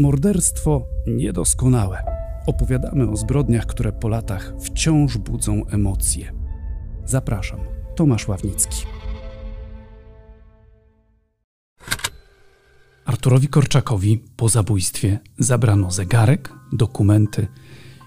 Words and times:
Morderstwo 0.00 0.86
niedoskonałe. 1.06 2.02
Opowiadamy 2.46 3.10
o 3.10 3.16
zbrodniach, 3.16 3.66
które 3.66 3.92
po 3.92 4.08
latach 4.08 4.52
wciąż 4.60 5.18
budzą 5.18 5.66
emocje. 5.66 6.32
Zapraszam, 7.04 7.60
Tomasz 7.96 8.28
Ławnicki. 8.28 8.86
Arturowi 13.04 13.48
Korczakowi 13.48 14.24
po 14.36 14.48
zabójstwie 14.48 15.18
zabrano 15.38 15.90
zegarek, 15.90 16.52
dokumenty 16.72 17.46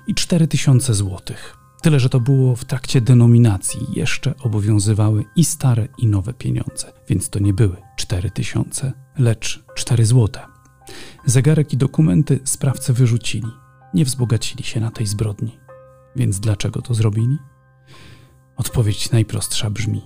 i 0.07 0.13
4000 0.13 0.93
złotych. 0.93 1.57
Tyle, 1.81 1.99
że 1.99 2.09
to 2.09 2.19
było 2.19 2.55
w 2.55 2.65
trakcie 2.65 3.01
denominacji, 3.01 3.79
jeszcze 3.95 4.33
obowiązywały 4.43 5.25
i 5.35 5.45
stare, 5.45 5.87
i 5.97 6.07
nowe 6.07 6.33
pieniądze, 6.33 6.93
więc 7.09 7.29
to 7.29 7.39
nie 7.39 7.53
były 7.53 7.77
4000, 7.95 8.93
lecz 9.17 9.63
4 9.75 10.05
złote. 10.05 10.52
Zegarek 11.25 11.73
i 11.73 11.77
dokumenty 11.77 12.39
sprawcy 12.43 12.93
wyrzucili. 12.93 13.47
Nie 13.93 14.05
wzbogacili 14.05 14.63
się 14.63 14.79
na 14.79 14.91
tej 14.91 15.07
zbrodni. 15.07 15.57
Więc 16.15 16.39
dlaczego 16.39 16.81
to 16.81 16.93
zrobili? 16.93 17.37
Odpowiedź 18.55 19.11
najprostsza 19.11 19.69
brzmi: 19.69 20.01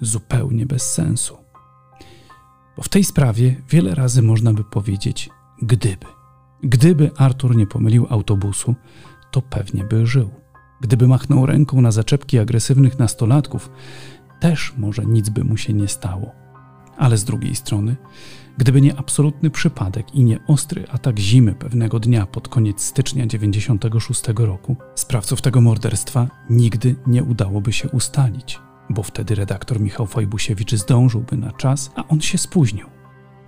zupełnie 0.00 0.66
bez 0.66 0.92
sensu. 0.92 1.36
Bo 2.76 2.82
w 2.82 2.88
tej 2.88 3.04
sprawie 3.04 3.62
wiele 3.70 3.94
razy 3.94 4.22
można 4.22 4.52
by 4.52 4.64
powiedzieć 4.64 5.30
gdyby. 5.62 6.06
Gdyby 6.62 7.10
Artur 7.16 7.56
nie 7.56 7.66
pomylił 7.66 8.06
autobusu, 8.10 8.74
to 9.30 9.42
pewnie 9.42 9.84
by 9.84 10.06
żył. 10.06 10.30
Gdyby 10.80 11.08
machnął 11.08 11.46
ręką 11.46 11.80
na 11.80 11.90
zaczepki 11.90 12.38
agresywnych 12.38 12.98
nastolatków, 12.98 13.70
też 14.40 14.74
może 14.76 15.06
nic 15.06 15.28
by 15.28 15.44
mu 15.44 15.56
się 15.56 15.72
nie 15.72 15.88
stało. 15.88 16.43
Ale 16.96 17.18
z 17.18 17.24
drugiej 17.24 17.54
strony, 17.54 17.96
gdyby 18.58 18.80
nie 18.80 18.96
absolutny 18.96 19.50
przypadek 19.50 20.14
i 20.14 20.24
nie 20.24 20.46
ostry 20.46 20.84
atak 20.92 21.18
zimy 21.18 21.54
pewnego 21.54 22.00
dnia 22.00 22.26
pod 22.26 22.48
koniec 22.48 22.82
stycznia 22.82 23.26
96 23.26 24.22
roku, 24.36 24.76
sprawców 24.94 25.42
tego 25.42 25.60
morderstwa 25.60 26.28
nigdy 26.50 26.96
nie 27.06 27.24
udałoby 27.24 27.72
się 27.72 27.88
ustalić, 27.88 28.58
bo 28.90 29.02
wtedy 29.02 29.34
redaktor 29.34 29.80
Michał 29.80 30.06
Fojbusiewicz 30.06 30.74
zdążyłby 30.74 31.36
na 31.36 31.52
czas, 31.52 31.90
a 31.96 32.08
on 32.08 32.20
się 32.20 32.38
spóźnił. 32.38 32.86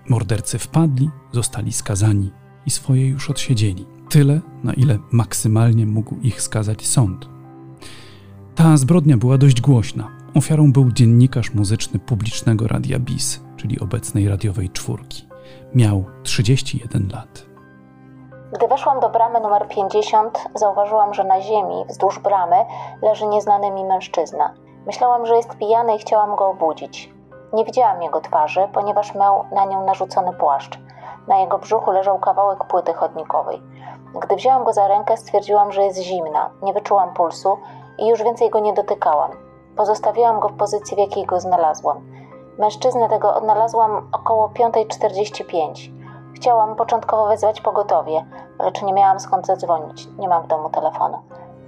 Mordercy 0.09 0.59
wpadli, 0.59 1.11
zostali 1.33 1.73
skazani 1.73 2.31
i 2.67 2.71
swoje 2.71 3.09
już 3.09 3.31
odsiedzieli. 3.31 3.87
Tyle, 4.09 4.41
na 4.65 4.73
ile 4.73 4.99
maksymalnie 5.13 5.87
mógł 5.87 6.17
ich 6.21 6.43
skazać 6.43 6.87
sąd. 6.87 7.29
Ta 8.55 8.77
zbrodnia 8.77 9.17
była 9.17 9.39
dość 9.39 9.61
głośna. 9.61 10.16
Ofiarą 10.37 10.73
był 10.73 10.93
dziennikarz 10.93 11.55
muzyczny 11.55 11.99
publicznego 11.99 12.69
Radia 12.69 12.99
BIS, 12.99 13.41
czyli 13.57 13.81
obecnej 13.81 14.29
radiowej 14.29 14.71
czwórki. 14.71 15.29
Miał 15.75 16.05
31 16.23 17.09
lat. 17.13 17.47
Gdy 18.53 18.69
weszłam 18.69 19.01
do 19.01 19.09
bramy 19.09 19.41
numer 19.41 19.69
50, 19.69 20.45
zauważyłam, 20.55 21.15
że 21.15 21.25
na 21.25 21.41
ziemi, 21.41 21.85
wzdłuż 21.89 22.19
bramy, 22.19 22.57
leży 23.03 23.27
nieznany 23.27 23.71
mi 23.71 23.85
mężczyzna. 23.85 24.55
Myślałam, 24.87 25.27
że 25.27 25.37
jest 25.37 25.57
pijany 25.57 25.97
i 25.97 25.99
chciałam 25.99 26.37
go 26.37 26.49
obudzić. 26.49 27.15
Nie 27.53 27.65
widziałam 27.65 28.03
jego 28.03 28.21
twarzy, 28.21 28.69
ponieważ 28.73 29.15
miał 29.15 29.45
na 29.55 29.65
nią 29.65 29.87
narzucony 29.87 30.33
płaszcz. 30.33 30.79
Na 31.29 31.39
jego 31.39 31.59
brzuchu 31.59 31.91
leżał 31.91 32.19
kawałek 32.19 32.65
płyty 32.65 32.93
chodnikowej. 32.93 33.63
Gdy 34.23 34.37
wzięłam 34.37 34.65
go 34.65 34.73
za 34.73 34.89
rękę, 34.89 35.17
stwierdziłam, 35.17 35.73
że 35.73 35.83
jest 35.83 36.03
zimna. 36.03 36.51
Nie 36.63 36.73
wyczułam 36.73 37.15
pulsu 37.15 37.59
i 37.99 38.09
już 38.09 38.23
więcej 38.23 38.51
go 38.51 38.61
nie 38.61 38.73
dotykałam. 38.73 39.46
Pozostawiłam 39.77 40.41
go 40.41 40.49
w 40.49 40.57
pozycji, 40.57 40.97
w 40.97 40.99
jakiej 40.99 41.27
go 41.27 41.41
znalazłam. 41.41 41.97
Mężczyznę 42.59 43.09
tego 43.09 43.35
odnalazłam 43.35 44.09
około 44.13 44.49
5.45. 44.49 45.93
Chciałam 46.35 46.77
początkowo 46.77 47.29
wezwać 47.29 47.61
pogotowie, 47.61 48.25
lecz 48.59 48.83
nie 48.83 48.93
miałam 48.93 49.21
skąd 49.21 49.47
zadzwonić. 49.47 50.09
Nie 50.19 50.29
mam 50.29 50.43
w 50.45 50.47
domu 50.47 50.71
telefonu. 50.71 51.19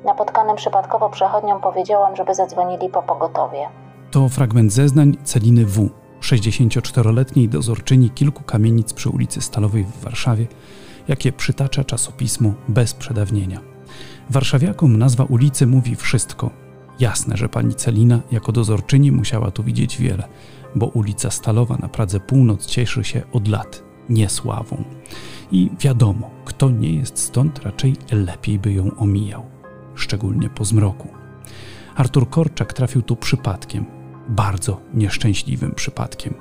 Napotkanym 0.05 0.57
przypadkowo 0.57 1.11
przechodniom 1.11 1.61
powiedziałam, 1.61 2.17
żeby 2.17 2.35
zadzwonili 2.35 2.89
po 2.89 3.03
pogotowie. 3.03 3.69
To 4.11 4.29
fragment 4.29 4.73
zeznań 4.73 5.17
Celiny 5.25 5.65
W., 5.65 5.89
64-letniej 6.21 7.49
dozorczyni 7.49 8.11
kilku 8.11 8.43
kamienic 8.45 8.93
przy 8.93 9.11
ulicy 9.11 9.41
Stalowej 9.41 9.85
w 9.85 10.05
Warszawie, 10.05 10.47
jakie 11.09 11.33
przytacza 11.33 11.85
czasopismo 11.85 12.51
bez 12.69 12.95
przedawnienia. 12.95 13.61
Warszawiakom 14.31 14.99
nazwa 14.99 15.25
ulicy 15.25 15.67
mówi 15.67 15.97
wszystko. 15.97 16.51
Jasne, 17.01 17.37
że 17.37 17.49
pani 17.49 17.75
Celina 17.75 18.21
jako 18.31 18.53
dozorczyni 18.53 19.13
musiała 19.13 19.51
tu 19.51 19.65
widzieć 19.65 19.99
wiele, 19.99 20.29
bo 20.75 20.87
ulica 20.87 21.31
Stalowa 21.31 21.77
na 21.77 21.89
Pradze 21.89 22.21
Północ 22.21 22.67
cieszy 22.67 23.05
się 23.05 23.23
od 23.33 23.49
lat 23.49 23.83
niesławą. 24.09 24.85
I 25.53 25.71
wiadomo, 25.81 26.31
kto 26.45 26.71
nie 26.71 26.95
jest 26.95 27.19
stąd, 27.19 27.59
raczej 27.59 27.97
lepiej 28.13 28.59
by 28.59 28.73
ją 28.73 28.97
omijał, 28.97 29.47
szczególnie 29.95 30.51
po 30.51 30.65
zmroku. 30.65 31.09
Artur 31.97 32.31
Korczak 32.31 32.73
trafił 32.73 33.03
tu 33.03 33.17
przypadkiem, 33.17 33.85
bardzo 34.29 34.81
nieszczęśliwym 34.95 35.75
przypadkiem. 35.75 36.35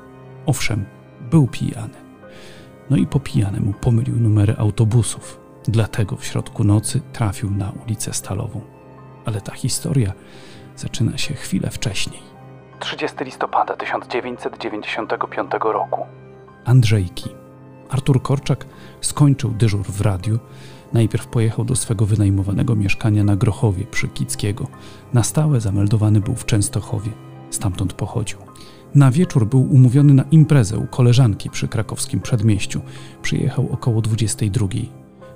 Owszem, 0.45 0.85
był 1.31 1.47
pijany. 1.47 1.93
No 2.89 2.97
i 2.97 3.07
po 3.07 3.19
pijanemu 3.19 3.73
pomylił 3.73 4.19
numery 4.19 4.55
autobusów, 4.57 5.39
dlatego 5.67 6.15
w 6.15 6.25
środku 6.25 6.63
nocy 6.63 7.01
trafił 7.13 7.51
na 7.51 7.71
ulicę 7.71 8.13
Stalową. 8.13 8.76
Ale 9.27 9.41
ta 9.41 9.51
historia 9.51 10.13
zaczyna 10.75 11.17
się 11.17 11.33
chwilę 11.33 11.69
wcześniej. 11.69 12.19
30 12.79 13.23
listopada 13.23 13.75
1995 13.77 15.51
roku. 15.61 16.05
Andrzejki. 16.65 17.29
Artur 17.89 18.21
Korczak 18.21 18.65
skończył 19.01 19.51
dyżur 19.51 19.85
w 19.85 20.01
radiu. 20.01 20.39
Najpierw 20.93 21.27
pojechał 21.27 21.65
do 21.65 21.75
swego 21.75 22.05
wynajmowanego 22.05 22.75
mieszkania 22.75 23.23
na 23.23 23.35
Grochowie 23.35 23.85
przy 23.85 24.07
Kickiego. 24.07 24.67
Na 25.13 25.23
stałe 25.23 25.61
zameldowany 25.61 26.21
był 26.21 26.35
w 26.35 26.45
Częstochowie. 26.45 27.11
Stamtąd 27.49 27.93
pochodził. 27.93 28.37
Na 28.95 29.11
wieczór 29.11 29.47
był 29.47 29.61
umówiony 29.61 30.13
na 30.13 30.23
imprezę 30.31 30.77
u 30.77 30.87
koleżanki 30.87 31.49
przy 31.49 31.67
krakowskim 31.67 32.19
przedmieściu. 32.19 32.81
Przyjechał 33.21 33.69
około 33.71 34.01
22. 34.01 34.67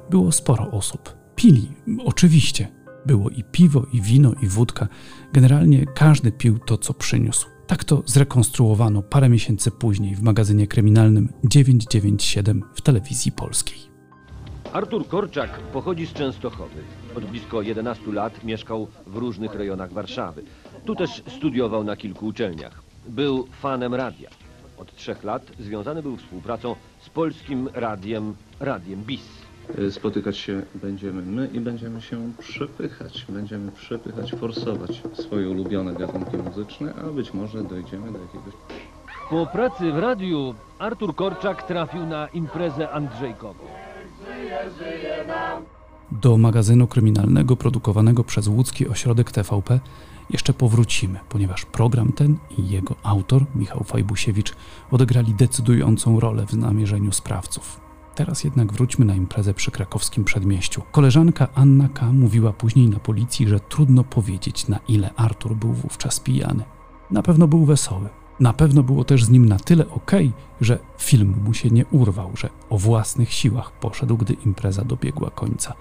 Było 0.10 0.32
sporo 0.32 0.72
osób. 0.72 1.16
Pili, 1.36 1.72
oczywiście. 2.06 2.81
Było 3.06 3.30
i 3.30 3.44
piwo, 3.44 3.86
i 3.94 4.02
wino, 4.02 4.34
i 4.42 4.48
wódka. 4.48 4.88
Generalnie 5.34 5.86
każdy 5.86 6.32
pił 6.32 6.60
to, 6.60 6.78
co 6.78 6.94
przyniósł. 6.94 7.48
Tak 7.68 7.84
to 7.84 8.04
zrekonstruowano 8.06 9.02
parę 9.02 9.30
miesięcy 9.30 9.72
później 9.72 10.16
w 10.16 10.22
magazynie 10.22 10.68
kryminalnym 10.68 11.30
997 11.44 12.64
w 12.74 12.82
telewizji 12.82 13.32
polskiej. 13.32 13.78
Artur 14.74 15.08
Korczak 15.08 15.60
pochodzi 15.60 16.08
z 16.08 16.14
Częstochowy. 16.14 16.82
Od 17.16 17.26
blisko 17.26 17.62
11 17.62 18.12
lat 18.12 18.44
mieszkał 18.44 18.88
w 19.08 19.16
różnych 19.16 19.56
rejonach 19.56 19.94
Warszawy. 19.94 20.44
Tu 20.86 20.96
też 20.96 21.24
studiował 21.38 21.84
na 21.84 21.96
kilku 21.96 22.26
uczelniach. 22.26 22.84
Był 23.08 23.48
fanem 23.62 23.96
radia. 23.96 24.30
Od 24.78 24.96
trzech 24.96 25.24
lat 25.24 25.52
związany 25.60 26.02
był 26.04 26.18
współpracą 26.18 26.76
z 27.02 27.10
polskim 27.10 27.70
radiem, 27.74 28.36
radiem 28.60 29.04
BIS. 29.04 29.41
Spotykać 29.90 30.38
się 30.38 30.62
będziemy 30.76 31.22
my 31.22 31.50
i 31.54 31.60
będziemy 31.60 32.02
się 32.02 32.32
przepychać. 32.40 33.26
Będziemy 33.30 33.72
przepychać, 33.72 34.32
forsować 34.32 35.02
swoje 35.14 35.50
ulubione 35.50 35.94
gatunki 35.94 36.38
muzyczne, 36.38 36.94
a 36.96 37.08
być 37.08 37.34
może 37.34 37.64
dojdziemy 37.64 38.12
do 38.12 38.20
jakiegoś... 38.20 38.54
Po 39.30 39.46
pracy 39.46 39.92
w 39.92 40.00
radiu 40.00 40.56
Artur 40.80 41.16
Korczak 41.16 41.68
trafił 41.68 42.06
na 42.06 42.28
imprezę 42.28 42.92
Andrzejkową. 42.92 43.64
Do 46.12 46.38
magazynu 46.38 46.88
kryminalnego 46.88 47.56
produkowanego 47.56 48.24
przez 48.24 48.48
łódzki 48.48 48.88
ośrodek 48.88 49.32
TVP 49.32 49.80
jeszcze 50.30 50.54
powrócimy, 50.54 51.20
ponieważ 51.30 51.66
program 51.66 52.12
ten 52.12 52.38
i 52.58 52.70
jego 52.70 52.96
autor, 53.04 53.46
Michał 53.56 53.84
Fajbusiewicz, 53.84 54.56
odegrali 54.92 55.34
decydującą 55.34 56.20
rolę 56.20 56.46
w 56.46 56.54
namierzeniu 56.54 57.12
sprawców. 57.12 57.91
Teraz 58.16 58.44
jednak 58.44 58.74
wróćmy 58.74 59.06
na 59.06 59.16
imprezę 59.16 59.54
przy 59.54 59.72
krakowskim 59.72 60.24
przedmieściu. 60.24 60.82
Koleżanka 60.92 61.48
Anna 61.56 61.90
K. 61.90 62.12
mówiła 62.12 62.54
później 62.54 62.90
na 62.90 63.00
policji, 63.00 63.48
że 63.48 63.60
trudno 63.60 64.04
powiedzieć, 64.04 64.68
na 64.68 64.80
ile 64.88 65.14
Artur 65.16 65.56
był 65.56 65.74
wówczas 65.74 66.20
pijany. 66.20 66.64
Na 67.12 67.22
pewno 67.22 67.48
był 67.48 67.66
wesoły. 67.66 68.10
Na 68.40 68.54
pewno 68.54 68.84
było 68.84 69.04
też 69.04 69.24
z 69.24 69.30
nim 69.30 69.50
na 69.50 69.60
tyle 69.60 69.90
okej, 69.90 70.28
okay, 70.28 70.42
że 70.62 70.80
film 70.98 71.36
mu 71.46 71.54
się 71.54 71.70
nie 71.70 71.86
urwał, 71.86 72.32
że 72.36 72.50
o 72.70 72.78
własnych 72.78 73.34
siłach 73.34 73.72
poszedł, 73.72 74.18
gdy 74.18 74.34
impreza 74.34 74.86
dobiegła 74.86 75.30
końca. 75.30 75.74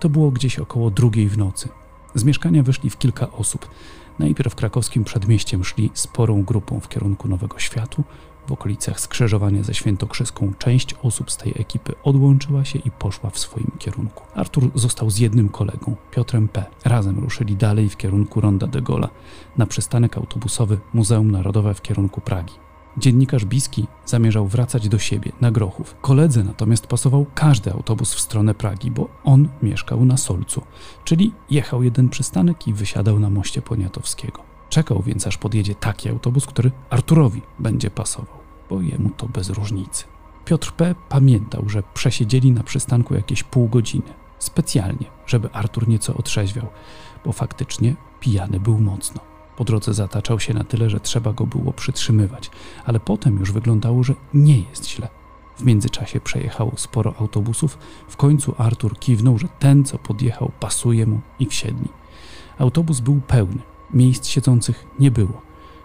To 0.00 0.08
było 0.08 0.30
gdzieś 0.30 0.58
około 0.58 0.90
drugiej 0.90 1.28
w 1.28 1.38
nocy. 1.38 1.68
Z 2.14 2.24
mieszkania 2.24 2.62
wyszli 2.62 2.90
w 2.90 2.98
kilka 2.98 3.32
osób. 3.32 3.70
Najpierw 4.18 4.54
krakowskim 4.54 5.04
przedmieściem 5.04 5.64
szli 5.64 5.90
sporą 5.94 6.42
grupą 6.42 6.80
w 6.80 6.88
kierunku 6.88 7.28
Nowego 7.28 7.58
Światu. 7.58 8.04
W 8.50 8.52
okolicach 8.52 9.00
skrzyżowania 9.00 9.62
ze 9.62 9.74
Świętokrzyską 9.74 10.52
część 10.58 10.94
osób 11.02 11.30
z 11.30 11.36
tej 11.36 11.52
ekipy 11.56 11.92
odłączyła 12.02 12.64
się 12.64 12.78
i 12.78 12.90
poszła 12.90 13.30
w 13.30 13.38
swoim 13.38 13.70
kierunku. 13.78 14.24
Artur 14.34 14.70
został 14.74 15.10
z 15.10 15.18
jednym 15.18 15.48
kolegą, 15.48 15.96
Piotrem 16.10 16.48
P. 16.48 16.64
Razem 16.84 17.18
ruszyli 17.18 17.56
dalej 17.56 17.88
w 17.88 17.96
kierunku 17.96 18.40
Ronda 18.40 18.66
de 18.66 18.82
Gola, 18.82 19.08
na 19.56 19.66
przystanek 19.66 20.16
autobusowy 20.16 20.78
Muzeum 20.94 21.30
Narodowe 21.30 21.74
w 21.74 21.82
kierunku 21.82 22.20
Pragi. 22.20 22.54
Dziennikarz 22.96 23.44
Biski 23.44 23.86
zamierzał 24.06 24.46
wracać 24.46 24.88
do 24.88 24.98
siebie, 24.98 25.32
na 25.40 25.50
Grochów. 25.50 25.96
Koledze 26.00 26.44
natomiast 26.44 26.86
pasował 26.86 27.26
każdy 27.34 27.72
autobus 27.72 28.14
w 28.14 28.20
stronę 28.20 28.54
Pragi, 28.54 28.90
bo 28.90 29.08
on 29.24 29.48
mieszkał 29.62 30.04
na 30.04 30.16
Solcu, 30.16 30.62
czyli 31.04 31.32
jechał 31.50 31.82
jeden 31.82 32.08
przystanek 32.08 32.68
i 32.68 32.74
wysiadał 32.74 33.18
na 33.18 33.30
moście 33.30 33.62
Poniatowskiego. 33.62 34.42
Czekał 34.68 35.02
więc, 35.02 35.26
aż 35.26 35.38
podjedzie 35.38 35.74
taki 35.74 36.08
autobus, 36.08 36.46
który 36.46 36.70
Arturowi 36.90 37.42
będzie 37.58 37.90
pasował, 37.90 38.39
bo 38.70 38.80
jemu 38.80 39.10
to 39.10 39.28
bez 39.28 39.50
różnicy. 39.50 40.04
Piotr 40.44 40.72
P. 40.72 40.94
pamiętał, 41.08 41.68
że 41.68 41.82
przesiedzieli 41.94 42.52
na 42.52 42.62
przystanku 42.62 43.14
jakieś 43.14 43.42
pół 43.42 43.68
godziny. 43.68 44.12
Specjalnie, 44.38 45.06
żeby 45.26 45.52
Artur 45.52 45.88
nieco 45.88 46.14
otrzeźwiał, 46.14 46.66
bo 47.24 47.32
faktycznie 47.32 47.94
pijany 48.20 48.60
był 48.60 48.78
mocno. 48.78 49.20
Po 49.56 49.64
drodze 49.64 49.94
zataczał 49.94 50.40
się 50.40 50.54
na 50.54 50.64
tyle, 50.64 50.90
że 50.90 51.00
trzeba 51.00 51.32
go 51.32 51.46
było 51.46 51.72
przytrzymywać, 51.72 52.50
ale 52.84 53.00
potem 53.00 53.38
już 53.38 53.52
wyglądało, 53.52 54.02
że 54.02 54.14
nie 54.34 54.58
jest 54.58 54.88
źle. 54.88 55.08
W 55.56 55.64
międzyczasie 55.64 56.20
przejechało 56.20 56.72
sporo 56.76 57.14
autobusów, 57.18 57.78
w 58.08 58.16
końcu 58.16 58.54
Artur 58.58 58.98
kiwnął, 58.98 59.38
że 59.38 59.48
ten, 59.58 59.84
co 59.84 59.98
podjechał, 59.98 60.50
pasuje 60.60 61.06
mu 61.06 61.20
i 61.38 61.46
wsiedli. 61.46 61.88
Autobus 62.58 63.00
był 63.00 63.20
pełny, 63.26 63.62
miejsc 63.94 64.26
siedzących 64.26 64.86
nie 64.98 65.10
było. 65.10 65.42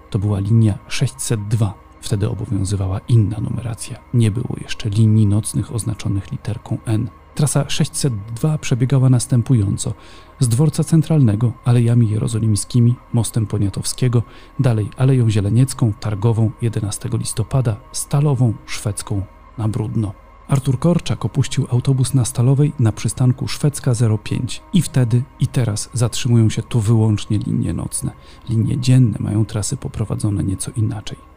To 0.10 0.20
była 0.20 0.40
linia 0.40 0.78
602, 0.88 1.85
wtedy 2.06 2.30
obowiązywała 2.30 3.00
inna 3.08 3.40
numeracja, 3.40 4.00
nie 4.14 4.32
było 4.32 4.56
jeszcze 4.62 4.90
linii 4.90 5.26
nocnych 5.26 5.76
oznaczonych 5.76 6.32
literką 6.32 6.78
N. 6.86 7.10
Trasa 7.36 7.70
602 7.70 8.58
przebiegała 8.58 9.10
następująco: 9.10 9.94
z 10.40 10.48
dworca 10.48 10.84
centralnego 10.84 11.54
Alejami 11.66 12.10
Jerozolimskimi, 12.10 12.96
mostem 13.14 13.46
Poniatowskiego, 13.46 14.24
dalej 14.60 14.90
Aleją 14.98 15.30
Zieleniecką, 15.30 15.94
Targową 16.00 16.52
11 16.62 17.10
listopada, 17.14 17.76
Stalową, 17.92 18.54
Szwedzką 18.66 19.22
na 19.58 19.68
Brudno. 19.68 20.14
Artur 20.48 20.80
Korczak 20.80 21.26
opuścił 21.26 21.68
autobus 21.72 22.14
na 22.14 22.26
Stalowej 22.26 22.74
na 22.80 22.92
przystanku 22.92 23.48
Szwedzka 23.48 23.92
05 24.24 24.62
i 24.74 24.82
wtedy 24.82 25.24
i 25.40 25.48
teraz 25.48 25.90
zatrzymują 25.94 26.50
się 26.50 26.64
tu 26.64 26.80
wyłącznie 26.80 27.38
linie 27.38 27.74
nocne. 27.74 28.12
Linie 28.50 28.80
dzienne 28.80 29.18
mają 29.20 29.46
trasy 29.46 29.78
poprowadzone 29.78 30.44
nieco 30.44 30.72
inaczej. 30.76 31.35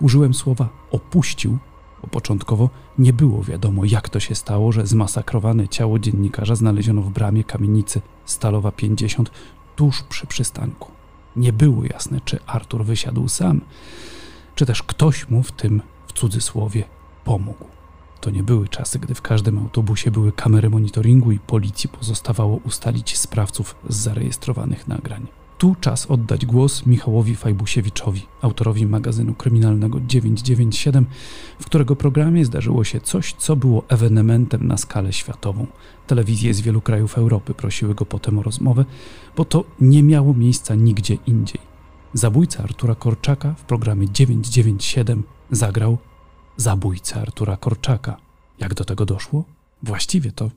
Użyłem 0.00 0.34
słowa 0.34 0.68
opuścił, 0.90 1.58
bo 2.02 2.08
początkowo 2.08 2.70
nie 2.98 3.12
było 3.12 3.42
wiadomo, 3.42 3.84
jak 3.84 4.08
to 4.08 4.20
się 4.20 4.34
stało, 4.34 4.72
że 4.72 4.86
zmasakrowane 4.86 5.68
ciało 5.68 5.98
dziennikarza 5.98 6.54
znaleziono 6.54 7.02
w 7.02 7.10
bramie 7.10 7.44
kamienicy 7.44 8.00
Stalowa 8.24 8.72
50 8.72 9.30
tuż 9.76 10.02
przy 10.02 10.26
przystanku. 10.26 10.90
Nie 11.36 11.52
było 11.52 11.84
jasne, 11.84 12.20
czy 12.24 12.38
Artur 12.46 12.84
wysiadł 12.84 13.28
sam, 13.28 13.60
czy 14.54 14.66
też 14.66 14.82
ktoś 14.82 15.28
mu 15.28 15.42
w 15.42 15.52
tym, 15.52 15.82
w 16.06 16.12
cudzysłowie, 16.12 16.84
pomógł. 17.24 17.64
To 18.20 18.30
nie 18.30 18.42
były 18.42 18.68
czasy, 18.68 18.98
gdy 18.98 19.14
w 19.14 19.22
każdym 19.22 19.58
autobusie 19.58 20.10
były 20.10 20.32
kamery 20.32 20.70
monitoringu 20.70 21.32
i 21.32 21.38
policji 21.38 21.88
pozostawało 21.88 22.56
ustalić 22.56 23.18
sprawców 23.18 23.76
z 23.88 23.96
zarejestrowanych 23.96 24.88
nagrań. 24.88 25.26
Tu 25.58 25.74
czas 25.80 26.06
oddać 26.06 26.46
głos 26.46 26.86
Michałowi 26.86 27.36
Fajbusiewiczowi, 27.36 28.26
autorowi 28.42 28.86
magazynu 28.86 29.34
kryminalnego 29.34 30.00
997, 30.00 31.06
w 31.60 31.66
którego 31.66 31.96
programie 31.96 32.44
zdarzyło 32.44 32.84
się 32.84 33.00
coś, 33.00 33.34
co 33.38 33.56
było 33.56 33.84
ewenementem 33.88 34.66
na 34.66 34.76
skalę 34.76 35.12
światową. 35.12 35.66
Telewizje 36.06 36.54
z 36.54 36.60
wielu 36.60 36.80
krajów 36.80 37.18
Europy 37.18 37.54
prosiły 37.54 37.94
go 37.94 38.06
potem 38.06 38.38
o 38.38 38.42
rozmowę, 38.42 38.84
bo 39.36 39.44
to 39.44 39.64
nie 39.80 40.02
miało 40.02 40.34
miejsca 40.34 40.74
nigdzie 40.74 41.18
indziej. 41.26 41.60
Zabójca 42.14 42.62
Artura 42.62 42.94
Korczaka 42.94 43.54
w 43.54 43.64
programie 43.64 44.10
997 44.10 45.22
zagrał 45.50 45.98
zabójcę 46.56 47.20
Artura 47.20 47.56
Korczaka. 47.56 48.16
Jak 48.58 48.74
do 48.74 48.84
tego 48.84 49.06
doszło? 49.06 49.44
Właściwie 49.82 50.32
to 50.32 50.50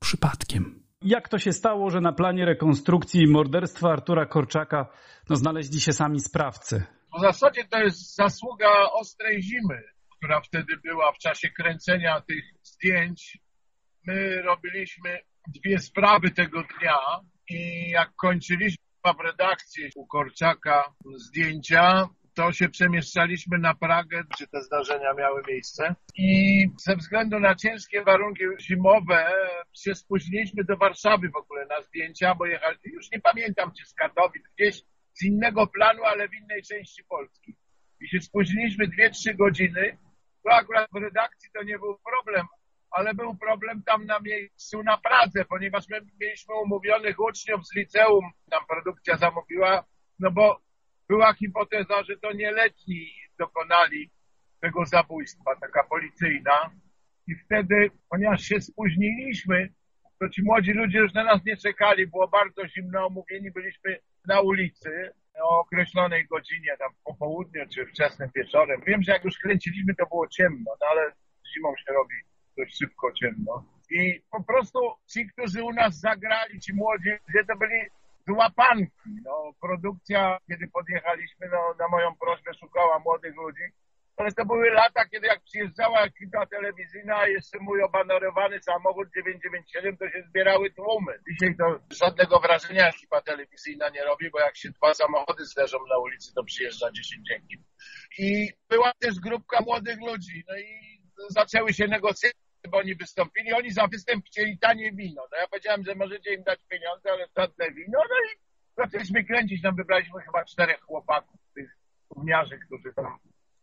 przypadkiem. 0.00 0.83
Jak 1.04 1.28
to 1.28 1.38
się 1.38 1.52
stało, 1.52 1.90
że 1.90 2.00
na 2.00 2.12
planie 2.12 2.44
rekonstrukcji 2.44 3.26
morderstwa 3.26 3.90
Artura 3.90 4.26
Korczaka 4.26 4.86
no, 5.30 5.36
znaleźli 5.36 5.80
się 5.80 5.92
sami 5.92 6.20
sprawcy? 6.20 6.84
W 7.18 7.20
zasadzie 7.20 7.64
to 7.64 7.78
jest 7.78 8.14
zasługa 8.14 8.90
ostrej 8.92 9.42
zimy, 9.42 9.82
która 10.16 10.40
wtedy 10.40 10.76
była 10.84 11.12
w 11.12 11.18
czasie 11.18 11.48
kręcenia 11.50 12.20
tych 12.20 12.44
zdjęć. 12.62 13.38
My 14.06 14.42
robiliśmy 14.42 15.18
dwie 15.48 15.78
sprawy 15.78 16.30
tego 16.30 16.62
dnia 16.62 16.98
i 17.48 17.90
jak 17.90 18.14
kończyliśmy 18.16 18.84
w 19.18 19.24
redakcji 19.24 19.90
u 19.96 20.06
Korczaka 20.06 20.94
zdjęcia, 21.16 22.08
to 22.34 22.52
się 22.52 22.68
przemieszczaliśmy 22.68 23.58
na 23.58 23.74
Pragę, 23.74 24.24
gdzie 24.30 24.46
te 24.46 24.62
zdarzenia 24.62 25.12
miały 25.14 25.42
miejsce. 25.48 25.94
I 26.16 26.68
ze 26.86 26.96
względu 26.96 27.40
na 27.40 27.54
ciężkie 27.54 28.02
warunki 28.02 28.44
zimowe 28.60 29.32
się 29.72 29.94
spóźniliśmy 29.94 30.64
do 30.64 30.76
Warszawy 30.76 31.28
w 31.28 31.36
ogóle 31.36 31.66
na 31.66 31.82
zdjęcia, 31.82 32.34
bo 32.34 32.46
jechali, 32.46 32.78
już 32.84 33.10
nie 33.10 33.20
pamiętam 33.20 33.72
czy 33.78 33.86
z 33.86 33.94
Katowic, 33.94 34.42
gdzieś 34.58 34.82
z 35.14 35.24
innego 35.24 35.66
planu, 35.66 36.04
ale 36.04 36.28
w 36.28 36.34
innej 36.34 36.62
części 36.62 37.04
Polski. 37.04 37.56
I 38.00 38.08
się 38.08 38.20
spóźniliśmy 38.20 38.88
2-3 38.88 39.36
godziny. 39.36 39.98
To 40.44 40.52
akurat 40.52 40.88
w 40.92 40.96
redakcji 40.96 41.50
to 41.54 41.62
nie 41.62 41.78
był 41.78 41.98
problem, 41.98 42.46
ale 42.90 43.14
był 43.14 43.36
problem 43.36 43.82
tam 43.82 44.06
na 44.06 44.20
miejscu 44.20 44.82
na 44.82 44.98
Pradze, 44.98 45.44
ponieważ 45.44 45.88
my 45.88 46.00
mieliśmy 46.20 46.54
umówionych 46.54 47.20
uczniów 47.20 47.66
z 47.66 47.74
liceum, 47.76 48.30
tam 48.50 48.62
produkcja 48.68 49.16
zamówiła, 49.16 49.84
no 50.18 50.30
bo 50.30 50.60
była 51.14 51.34
hipoteza, 51.34 52.02
że 52.02 52.16
to 52.16 52.32
nieletni 52.32 53.00
dokonali 53.38 54.10
tego 54.60 54.86
zabójstwa, 54.86 55.56
taka 55.60 55.84
policyjna. 55.84 56.70
I 57.26 57.34
wtedy, 57.34 57.90
ponieważ 58.10 58.42
się 58.42 58.60
spóźniliśmy, 58.60 59.68
to 60.20 60.28
ci 60.28 60.42
młodzi 60.42 60.72
ludzie 60.72 60.98
już 60.98 61.12
na 61.14 61.24
nas 61.24 61.44
nie 61.44 61.56
czekali, 61.56 62.06
było 62.06 62.28
bardzo 62.28 62.68
zimno, 62.68 63.06
omówieni 63.06 63.50
byliśmy 63.50 63.98
na 64.26 64.40
ulicy 64.40 65.10
o 65.42 65.60
określonej 65.60 66.26
godzinie, 66.26 66.76
tam 66.78 66.90
po 67.04 67.14
południu 67.14 67.62
czy 67.74 67.86
wczesnym 67.86 68.30
wieczorem. 68.34 68.80
Wiem, 68.86 69.02
że 69.02 69.12
jak 69.12 69.24
już 69.24 69.38
kręciliśmy, 69.38 69.94
to 69.94 70.06
było 70.06 70.28
ciemno, 70.28 70.70
no 70.80 70.86
ale 70.90 71.12
zimą 71.54 71.74
się 71.76 71.92
robi 71.92 72.14
dość 72.58 72.78
szybko 72.78 73.12
ciemno. 73.12 73.64
I 73.90 74.20
po 74.30 74.44
prostu 74.44 74.78
ci, 75.12 75.26
którzy 75.26 75.64
u 75.64 75.72
nas 75.72 76.00
zagrali, 76.00 76.60
ci 76.60 76.74
młodzi, 76.74 77.10
gdzie 77.28 77.44
to 77.44 77.56
byli 77.56 77.80
łapanki. 78.32 79.10
No, 79.24 79.52
produkcja, 79.60 80.38
kiedy 80.48 80.68
podjechaliśmy, 80.68 81.48
no, 81.52 81.74
na 81.78 81.88
moją 81.88 82.14
prośbę 82.20 82.54
szukała 82.54 82.98
młodych 82.98 83.36
ludzi, 83.36 83.64
ale 84.16 84.32
to 84.32 84.44
były 84.44 84.70
lata, 84.70 85.04
kiedy 85.08 85.26
jak 85.26 85.42
przyjeżdżała 85.42 86.00
ekipa 86.02 86.46
telewizyjna, 86.46 87.26
jeszcze 87.26 87.58
mój 87.58 87.82
obanorowany 87.82 88.60
samochód 88.60 89.08
997, 89.14 89.96
to 89.96 90.08
się 90.08 90.22
zbierały 90.28 90.70
tłumy. 90.70 91.12
Dzisiaj 91.30 91.56
to 91.56 91.80
żadnego 91.90 92.40
wrażenia 92.40 92.88
ekipa 92.88 93.20
telewizyjna 93.20 93.88
nie 93.88 94.04
robi, 94.04 94.30
bo 94.30 94.40
jak 94.40 94.56
się 94.56 94.70
dwa 94.70 94.94
samochody 94.94 95.44
zderzą 95.44 95.78
na 95.90 95.98
ulicy, 95.98 96.34
to 96.34 96.44
przyjeżdża 96.44 96.90
10 96.92 97.30
ekip. 97.30 97.60
I 98.18 98.52
była 98.68 98.92
też 98.98 99.14
grupka 99.20 99.60
młodych 99.60 99.98
ludzi, 100.00 100.44
no 100.48 100.58
i 100.58 101.00
zaczęły 101.28 101.72
się 101.72 101.86
negocjacje 101.86 102.43
bo 102.70 102.78
oni 102.78 102.94
wystąpili, 102.94 103.52
oni 103.52 103.70
za 103.70 103.86
występ 103.86 104.24
chcieli 104.26 104.58
tanie 104.58 104.92
wino. 104.92 105.22
No 105.32 105.38
ja 105.38 105.48
powiedziałem, 105.48 105.84
że 105.84 105.94
możecie 105.94 106.34
im 106.34 106.42
dać 106.42 106.60
pieniądze, 106.68 107.12
ale 107.12 107.26
żadne 107.36 107.70
wino. 107.72 107.98
No 108.10 108.16
i 108.26 108.38
zaczęliśmy 108.76 109.24
kręcić, 109.24 109.62
tam 109.62 109.76
wybraliśmy 109.76 110.22
chyba 110.22 110.44
czterech 110.44 110.80
chłopaków, 110.80 111.40
tych 111.54 111.70
gówniarzy, 112.10 112.58
którzy 112.66 112.94
tam 112.94 113.18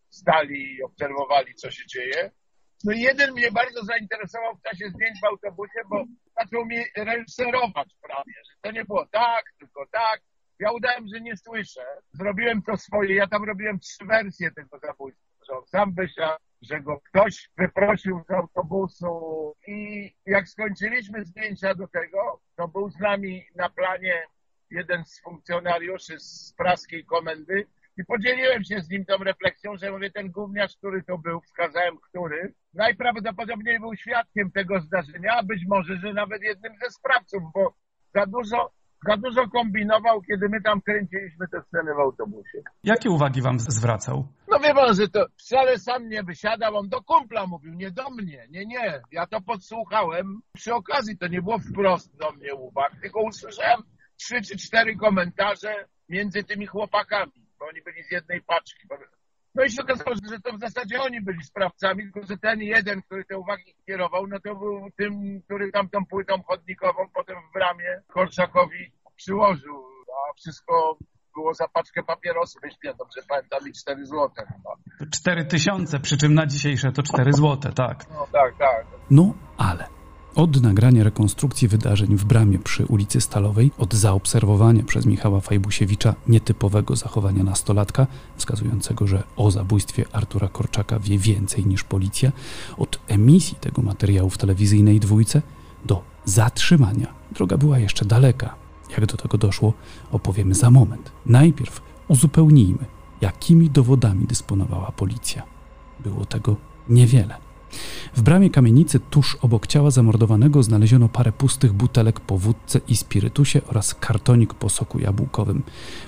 stali 0.09 0.75
i 0.75 0.83
obserwowali, 0.83 1.55
co 1.55 1.71
się 1.71 1.87
dzieje. 1.87 2.31
No 2.83 2.93
i 2.93 3.01
jeden 3.01 3.31
mnie 3.31 3.51
bardzo 3.51 3.83
zainteresował 3.83 4.55
w 4.55 4.61
czasie 4.61 4.89
zdjęć 4.89 5.19
w 5.21 5.25
autobusie, 5.25 5.79
bo 5.89 6.03
zaczął 6.39 6.65
mi 6.65 6.77
reżyserować 6.97 7.89
prawie, 8.01 8.33
że 8.49 8.53
to 8.61 8.71
nie 8.71 8.85
było 8.85 9.05
tak, 9.05 9.43
tylko 9.59 9.85
tak. 9.91 10.21
Ja 10.59 10.71
udałem, 10.71 11.07
że 11.13 11.21
nie 11.21 11.37
słyszę. 11.37 11.81
Zrobiłem 12.13 12.61
to 12.61 12.77
swoje. 12.77 13.15
Ja 13.15 13.27
tam 13.27 13.43
robiłem 13.43 13.79
trzy 13.79 14.05
wersje 14.05 14.51
tego 14.51 14.79
zabójstwa. 14.79 15.25
Sam 15.65 15.93
wysiadł, 15.93 16.43
że 16.61 16.81
go 16.81 16.99
ktoś 16.99 17.49
wyprosił 17.57 18.23
z 18.27 18.31
autobusu. 18.31 19.53
I 19.67 20.11
jak 20.25 20.49
skończyliśmy 20.49 21.25
zdjęcia 21.25 21.75
do 21.75 21.87
tego, 21.87 22.41
to 22.55 22.67
był 22.67 22.89
z 22.89 22.99
nami 22.99 23.45
na 23.55 23.69
planie 23.69 24.23
jeden 24.69 25.05
z 25.05 25.21
funkcjonariuszy 25.21 26.19
z 26.19 26.53
praskiej 26.57 27.05
komendy. 27.05 27.67
I 27.97 28.05
podzieliłem 28.05 28.63
się 28.63 28.81
z 28.81 28.89
nim 28.89 29.05
tą 29.05 29.17
refleksją, 29.17 29.77
że 29.77 29.91
mówię, 29.91 30.11
ten 30.11 30.31
gówniarz, 30.31 30.77
który 30.77 31.03
to 31.03 31.17
był, 31.17 31.41
wskazałem, 31.41 31.97
który, 31.97 32.53
najprawdopodobniej 32.73 33.79
był 33.79 33.95
świadkiem 33.95 34.51
tego 34.51 34.79
zdarzenia, 34.79 35.33
a 35.33 35.43
być 35.43 35.65
może, 35.67 35.97
że 35.97 36.13
nawet 36.13 36.41
jednym 36.41 36.73
ze 36.83 36.89
sprawców, 36.89 37.43
bo 37.53 37.73
za 38.15 38.25
dużo 38.25 38.71
za 39.07 39.17
dużo 39.17 39.47
kombinował, 39.49 40.21
kiedy 40.21 40.49
my 40.49 40.61
tam 40.61 40.81
kręciliśmy 40.81 41.47
te 41.47 41.61
sceny 41.61 41.93
w 41.95 41.99
autobusie. 41.99 42.61
Jakie 42.83 43.09
uwagi 43.09 43.41
wam 43.41 43.59
zwracał? 43.59 44.27
No 44.47 44.59
wie 44.59 44.73
pan, 44.73 44.95
że 44.95 45.07
to 45.07 45.25
wcale 45.37 45.77
sam 45.79 46.09
nie 46.09 46.23
wysiadał, 46.23 46.75
on 46.75 46.89
do 46.89 47.01
kumpla 47.01 47.47
mówił, 47.47 47.73
nie 47.73 47.91
do 47.91 48.09
mnie, 48.09 48.47
nie, 48.49 48.65
nie. 48.65 49.01
Ja 49.11 49.27
to 49.27 49.41
podsłuchałem. 49.41 50.41
Przy 50.53 50.73
okazji 50.73 51.17
to 51.17 51.27
nie 51.27 51.41
było 51.41 51.59
wprost 51.59 52.17
do 52.17 52.31
mnie 52.31 52.55
uwag, 52.55 52.91
tylko 53.01 53.21
usłyszałem 53.23 53.81
trzy 54.17 54.41
czy 54.41 54.57
cztery 54.57 54.95
komentarze 54.95 55.85
między 56.09 56.43
tymi 56.43 56.65
chłopakami, 56.65 57.45
bo 57.59 57.65
oni 57.65 57.81
byli 57.81 58.03
z 58.03 58.11
jednej 58.11 58.41
paczki. 58.41 58.87
No 59.55 59.63
i 59.63 59.71
się 59.71 59.81
okazało, 59.81 60.15
że 60.29 60.39
to 60.39 60.57
w 60.57 60.59
zasadzie 60.59 61.01
oni 61.01 61.21
byli 61.21 61.43
sprawcami, 61.43 62.03
tylko 62.03 62.27
że 62.27 62.37
ten 62.37 62.61
jeden, 62.61 63.01
który 63.01 63.25
te 63.25 63.37
uwagi 63.37 63.75
kierował, 63.85 64.27
no 64.27 64.39
to 64.39 64.55
był 64.55 64.89
tym, 64.97 65.41
który 65.45 65.71
tam 65.71 65.89
tą 65.89 66.05
płytą 66.05 66.43
chodnikową 66.43 67.09
potem 67.13 67.35
w 67.49 67.53
bramie 67.53 68.01
Korczakowi 68.07 68.91
przyłożył, 69.15 69.75
a 70.29 70.33
wszystko 70.33 70.97
było 71.35 71.53
za 71.53 71.67
paczkę 71.67 72.03
papierosów, 72.03 72.61
jeśli 72.63 72.79
ja 72.83 72.93
dobrze 72.93 73.21
pamiętam, 73.29 73.59
i 73.69 73.73
4 73.73 74.05
złote 74.05 74.43
chyba. 74.45 75.09
4 75.11 75.45
tysiące, 75.45 75.99
przy 75.99 76.17
czym 76.17 76.33
na 76.33 76.45
dzisiejsze 76.45 76.91
to 76.91 77.03
4 77.03 77.33
złote, 77.33 77.71
tak. 77.73 78.05
No 78.09 78.27
tak, 78.31 78.57
tak. 78.57 78.85
No 79.09 79.33
ale 79.57 80.00
od 80.35 80.61
nagrania 80.61 81.03
rekonstrukcji 81.03 81.67
wydarzeń 81.67 82.15
w 82.17 82.25
bramie 82.25 82.59
przy 82.59 82.85
ulicy 82.85 83.21
Stalowej, 83.21 83.71
od 83.77 83.93
zaobserwowania 83.93 84.83
przez 84.83 85.05
Michała 85.05 85.41
Fajbusiewicza 85.41 86.15
nietypowego 86.27 86.95
zachowania 86.95 87.43
nastolatka, 87.43 88.07
wskazującego, 88.37 89.07
że 89.07 89.23
o 89.35 89.51
zabójstwie 89.51 90.05
Artura 90.11 90.47
Korczaka 90.47 90.99
wie 90.99 91.17
więcej 91.17 91.65
niż 91.65 91.83
policja, 91.83 92.31
od 92.77 92.99
emisji 93.07 93.57
tego 93.61 93.81
materiału 93.81 94.29
w 94.29 94.37
telewizyjnej 94.37 94.99
dwójce 94.99 95.41
do 95.85 96.03
zatrzymania, 96.25 97.07
droga 97.31 97.57
była 97.57 97.79
jeszcze 97.79 98.05
daleka. 98.05 98.55
Jak 98.91 99.05
do 99.05 99.17
tego 99.17 99.37
doszło, 99.37 99.73
opowiemy 100.11 100.55
za 100.55 100.71
moment. 100.71 101.11
Najpierw 101.25 101.81
uzupełnijmy, 102.07 102.85
jakimi 103.21 103.69
dowodami 103.69 104.25
dysponowała 104.25 104.91
policja. 104.91 105.43
Było 105.99 106.25
tego 106.25 106.55
niewiele. 106.89 107.50
W 108.15 108.21
bramie 108.21 108.49
kamienicy 108.49 108.99
tuż 108.99 109.37
obok 109.41 109.67
ciała 109.67 109.91
zamordowanego 109.91 110.63
znaleziono 110.63 111.09
parę 111.09 111.31
pustych 111.31 111.73
butelek 111.73 112.19
po 112.19 112.37
wódce 112.37 112.81
i 112.87 112.97
spirytusie 112.97 113.61
oraz 113.67 113.95
kartonik 113.95 114.53
po 114.53 114.69
soku 114.69 114.99
jabłkowym. 114.99 115.63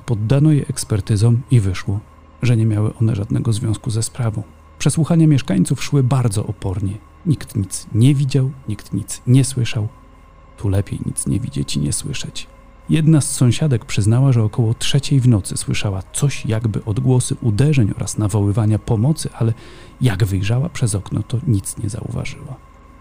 Poddano 0.05 0.51
je 0.51 0.67
ekspertyzom 0.67 1.41
i 1.51 1.59
wyszło, 1.59 1.99
że 2.41 2.57
nie 2.57 2.65
miały 2.65 2.93
one 3.01 3.15
żadnego 3.15 3.53
związku 3.53 3.89
ze 3.91 4.03
sprawą. 4.03 4.43
Przesłuchania 4.79 5.27
mieszkańców 5.27 5.83
szły 5.83 6.03
bardzo 6.03 6.45
opornie. 6.45 6.97
Nikt 7.25 7.55
nic 7.55 7.87
nie 7.93 8.15
widział, 8.15 8.51
nikt 8.67 8.93
nic 8.93 9.21
nie 9.27 9.45
słyszał. 9.45 9.87
Tu 10.57 10.69
lepiej 10.69 10.99
nic 11.05 11.27
nie 11.27 11.39
widzieć 11.39 11.75
i 11.75 11.79
nie 11.79 11.93
słyszeć. 11.93 12.47
Jedna 12.89 13.21
z 13.21 13.31
sąsiadek 13.31 13.85
przyznała, 13.85 14.31
że 14.31 14.43
około 14.43 14.73
trzeciej 14.73 15.19
w 15.19 15.27
nocy 15.27 15.57
słyszała 15.57 16.03
coś 16.13 16.45
jakby 16.45 16.85
odgłosy 16.85 17.35
uderzeń 17.41 17.91
oraz 17.95 18.17
nawoływania 18.17 18.79
pomocy, 18.79 19.29
ale 19.33 19.53
jak 20.01 20.25
wyjrzała 20.25 20.69
przez 20.69 20.95
okno, 20.95 21.23
to 21.23 21.37
nic 21.47 21.77
nie 21.77 21.89
zauważyła. 21.89 22.55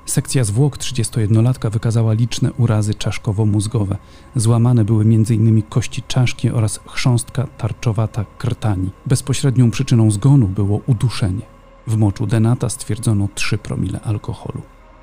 Sekcja 0.07 0.45
zwłok 0.45 0.79
31-latka 0.79 1.71
wykazała 1.71 2.13
liczne 2.13 2.53
urazy 2.53 2.95
czaszkowo-mózgowe. 2.95 3.97
Złamane 4.37 4.85
były 4.85 5.03
m.in. 5.05 5.63
kości 5.63 6.03
czaszki 6.09 6.51
oraz 6.51 6.81
chrząstka 6.87 7.47
tarczowata 7.47 8.25
krtani. 8.39 8.91
Bezpośrednią 9.07 9.71
przyczyną 9.71 10.11
zgonu 10.11 10.49
było 10.49 10.81
uduszenie. 10.87 11.43
W 11.87 11.97
moczu 11.97 12.27
Denata 12.27 12.69
stwierdzono 12.69 13.29
3 13.35 13.59
promile 13.59 14.01
alkoholu. 14.01 14.63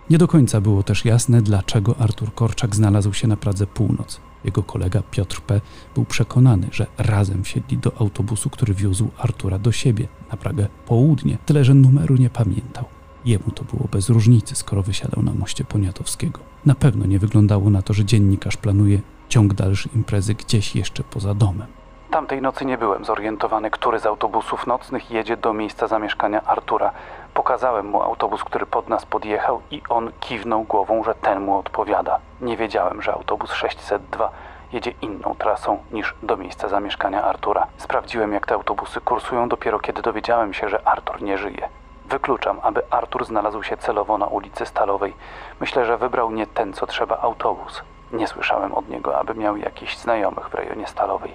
Nie 0.09 0.17
do 0.17 0.27
końca 0.27 0.62
było 0.62 0.83
też 0.83 1.05
jasne, 1.05 1.41
dlaczego 1.41 1.98
Artur 1.98 2.33
Korczak 2.33 2.75
znalazł 2.75 3.13
się 3.13 3.27
na 3.27 3.38
Pradze 3.38 3.67
Północ. 3.67 4.28
Jego 4.43 4.63
kolega 4.63 5.01
Piotr 5.12 5.41
P. 5.41 5.62
był 5.96 6.05
przekonany, 6.05 6.67
że 6.72 6.86
razem 6.98 7.43
wsiedli 7.43 7.77
do 7.77 7.91
autobusu, 8.00 8.50
który 8.50 8.74
wiózł 8.74 9.08
Artura 9.17 9.60
do 9.60 9.72
siebie 9.72 10.08
na 10.31 10.38
Pragę 10.38 10.67
Południe, 10.86 11.38
tyle 11.46 11.63
że 11.63 11.74
numeru 11.74 12.15
nie 12.15 12.29
pamiętał. 12.29 12.86
Jemu 13.25 13.51
to 13.51 13.63
było 13.63 13.88
bez 13.91 14.10
różnicy, 14.10 14.55
skoro 14.55 14.84
wysiadał 14.84 15.24
na 15.24 15.34
moście 15.34 15.63
Poniatowskiego. 15.63 16.39
Na 16.65 16.75
pewno 16.75 17.05
nie 17.05 17.19
wyglądało 17.19 17.69
na 17.69 17.81
to, 17.81 17.93
że 17.93 18.05
dziennikarz 18.05 18.58
planuje 18.58 19.01
ciąg 19.29 19.53
dalszy 19.53 19.89
imprezy 19.96 20.34
gdzieś 20.34 20.75
jeszcze 20.75 21.03
poza 21.03 21.34
domem. 21.34 21.67
Tamtej 22.12 22.41
nocy 22.41 22.65
nie 22.65 22.77
byłem 22.77 23.05
zorientowany, 23.05 23.72
który 23.72 24.00
z 24.00 24.05
autobusów 24.05 24.67
nocnych 24.67 25.12
jedzie 25.12 25.38
do 25.38 25.53
miejsca 25.53 25.88
zamieszkania 25.88 26.41
Artura. 26.43 26.91
Pokazałem 27.33 27.86
mu 27.86 28.01
autobus, 28.01 28.43
który 28.43 28.65
pod 28.65 28.89
nas 28.89 29.05
podjechał 29.05 29.62
i 29.71 29.81
on 29.89 30.12
kiwnął 30.19 30.63
głową, 30.63 31.03
że 31.03 31.15
ten 31.15 31.41
mu 31.41 31.57
odpowiada. 31.57 32.19
Nie 32.41 32.57
wiedziałem, 32.57 33.01
że 33.01 33.13
autobus 33.13 33.53
602 33.53 34.31
jedzie 34.74 34.93
inną 35.01 35.36
trasą 35.36 35.77
niż 35.91 36.15
do 36.24 36.38
miejsca 36.38 36.67
zamieszkania 36.67 37.24
Artura. 37.24 37.67
Sprawdziłem, 37.77 38.33
jak 38.33 38.48
te 38.48 38.55
autobusy 38.55 39.01
kursują 39.01 39.50
dopiero 39.50 39.79
kiedy 39.79 40.01
dowiedziałem 40.01 40.53
się, 40.53 40.69
że 40.69 40.88
Artur 40.88 41.21
nie 41.21 41.38
żyje. 41.38 41.69
Wykluczam, 42.05 42.59
aby 42.63 42.81
Artur 42.89 43.25
znalazł 43.25 43.63
się 43.63 43.77
celowo 43.77 44.17
na 44.17 44.25
ulicy 44.25 44.65
Stalowej. 44.65 45.13
Myślę, 45.59 45.86
że 45.86 45.98
wybrał 45.98 46.31
nie 46.31 46.48
ten, 46.48 46.74
co 46.74 46.88
trzeba 46.88 47.17
autobus. 47.17 47.81
Nie 48.12 48.27
słyszałem 48.27 48.74
od 48.74 48.89
niego, 48.89 49.19
aby 49.19 49.36
miał 49.36 49.57
jakichś 49.57 49.98
znajomych 49.98 50.50
w 50.50 50.53
rejonie 50.53 50.88
Stalowej. 50.88 51.33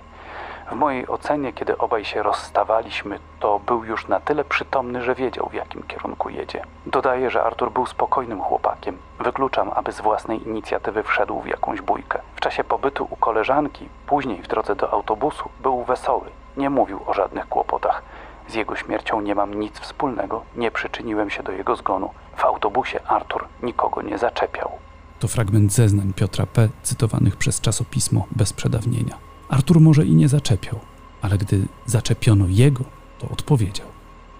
W 0.74 0.76
mojej 0.76 1.08
ocenie, 1.08 1.52
kiedy 1.52 1.78
obaj 1.78 2.04
się 2.04 2.22
rozstawaliśmy, 2.22 3.18
to 3.40 3.60
był 3.66 3.84
już 3.84 4.08
na 4.08 4.20
tyle 4.20 4.44
przytomny, 4.44 5.02
że 5.02 5.14
wiedział, 5.14 5.48
w 5.48 5.54
jakim 5.54 5.82
kierunku 5.82 6.30
jedzie. 6.30 6.62
Dodaję, 6.86 7.30
że 7.30 7.42
Artur 7.42 7.72
był 7.72 7.86
spokojnym 7.86 8.40
chłopakiem. 8.40 8.98
Wykluczam, 9.20 9.70
aby 9.74 9.92
z 9.92 10.00
własnej 10.00 10.48
inicjatywy 10.48 11.02
wszedł 11.02 11.40
w 11.40 11.46
jakąś 11.46 11.80
bójkę. 11.80 12.20
W 12.36 12.40
czasie 12.40 12.64
pobytu 12.64 13.08
u 13.10 13.16
koleżanki, 13.16 13.88
później 14.06 14.42
w 14.42 14.48
drodze 14.48 14.76
do 14.76 14.92
autobusu, 14.92 15.48
był 15.62 15.84
wesoły. 15.84 16.30
Nie 16.56 16.70
mówił 16.70 17.00
o 17.06 17.14
żadnych 17.14 17.48
kłopotach. 17.48 18.02
Z 18.48 18.54
jego 18.54 18.76
śmiercią 18.76 19.20
nie 19.20 19.34
mam 19.34 19.54
nic 19.54 19.80
wspólnego, 19.80 20.42
nie 20.56 20.70
przyczyniłem 20.70 21.30
się 21.30 21.42
do 21.42 21.52
jego 21.52 21.76
zgonu. 21.76 22.10
W 22.36 22.44
autobusie 22.44 23.00
Artur 23.06 23.44
nikogo 23.62 24.02
nie 24.02 24.18
zaczepiał. 24.18 24.70
To 25.18 25.28
fragment 25.28 25.72
zeznań 25.72 26.12
Piotra 26.12 26.46
P., 26.46 26.68
cytowanych 26.82 27.36
przez 27.36 27.60
czasopismo 27.60 28.26
bez 28.30 28.52
przedawnienia. 28.52 29.33
Artur 29.54 29.80
może 29.80 30.06
i 30.06 30.14
nie 30.14 30.28
zaczepiał, 30.28 30.80
ale 31.22 31.38
gdy 31.38 31.68
zaczepiono 31.86 32.46
jego, 32.48 32.84
to 33.18 33.28
odpowiedział. 33.28 33.86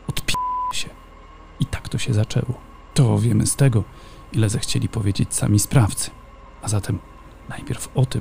Odpi 0.09 0.35
się. 0.73 0.89
I 1.61 1.67
tak 1.67 1.89
to 1.89 1.99
się 1.99 2.15
zaczęło. 2.15 2.55
To 2.95 3.19
wiemy 3.19 3.47
z 3.47 3.57
tego, 3.57 3.85
ile 4.33 4.49
zechcieli 4.49 4.89
powiedzieć 4.89 5.35
sami 5.35 5.59
sprawcy. 5.59 6.11
A 6.63 6.69
zatem 6.69 6.99
najpierw 7.49 7.89
o 7.95 8.07
tym, 8.07 8.21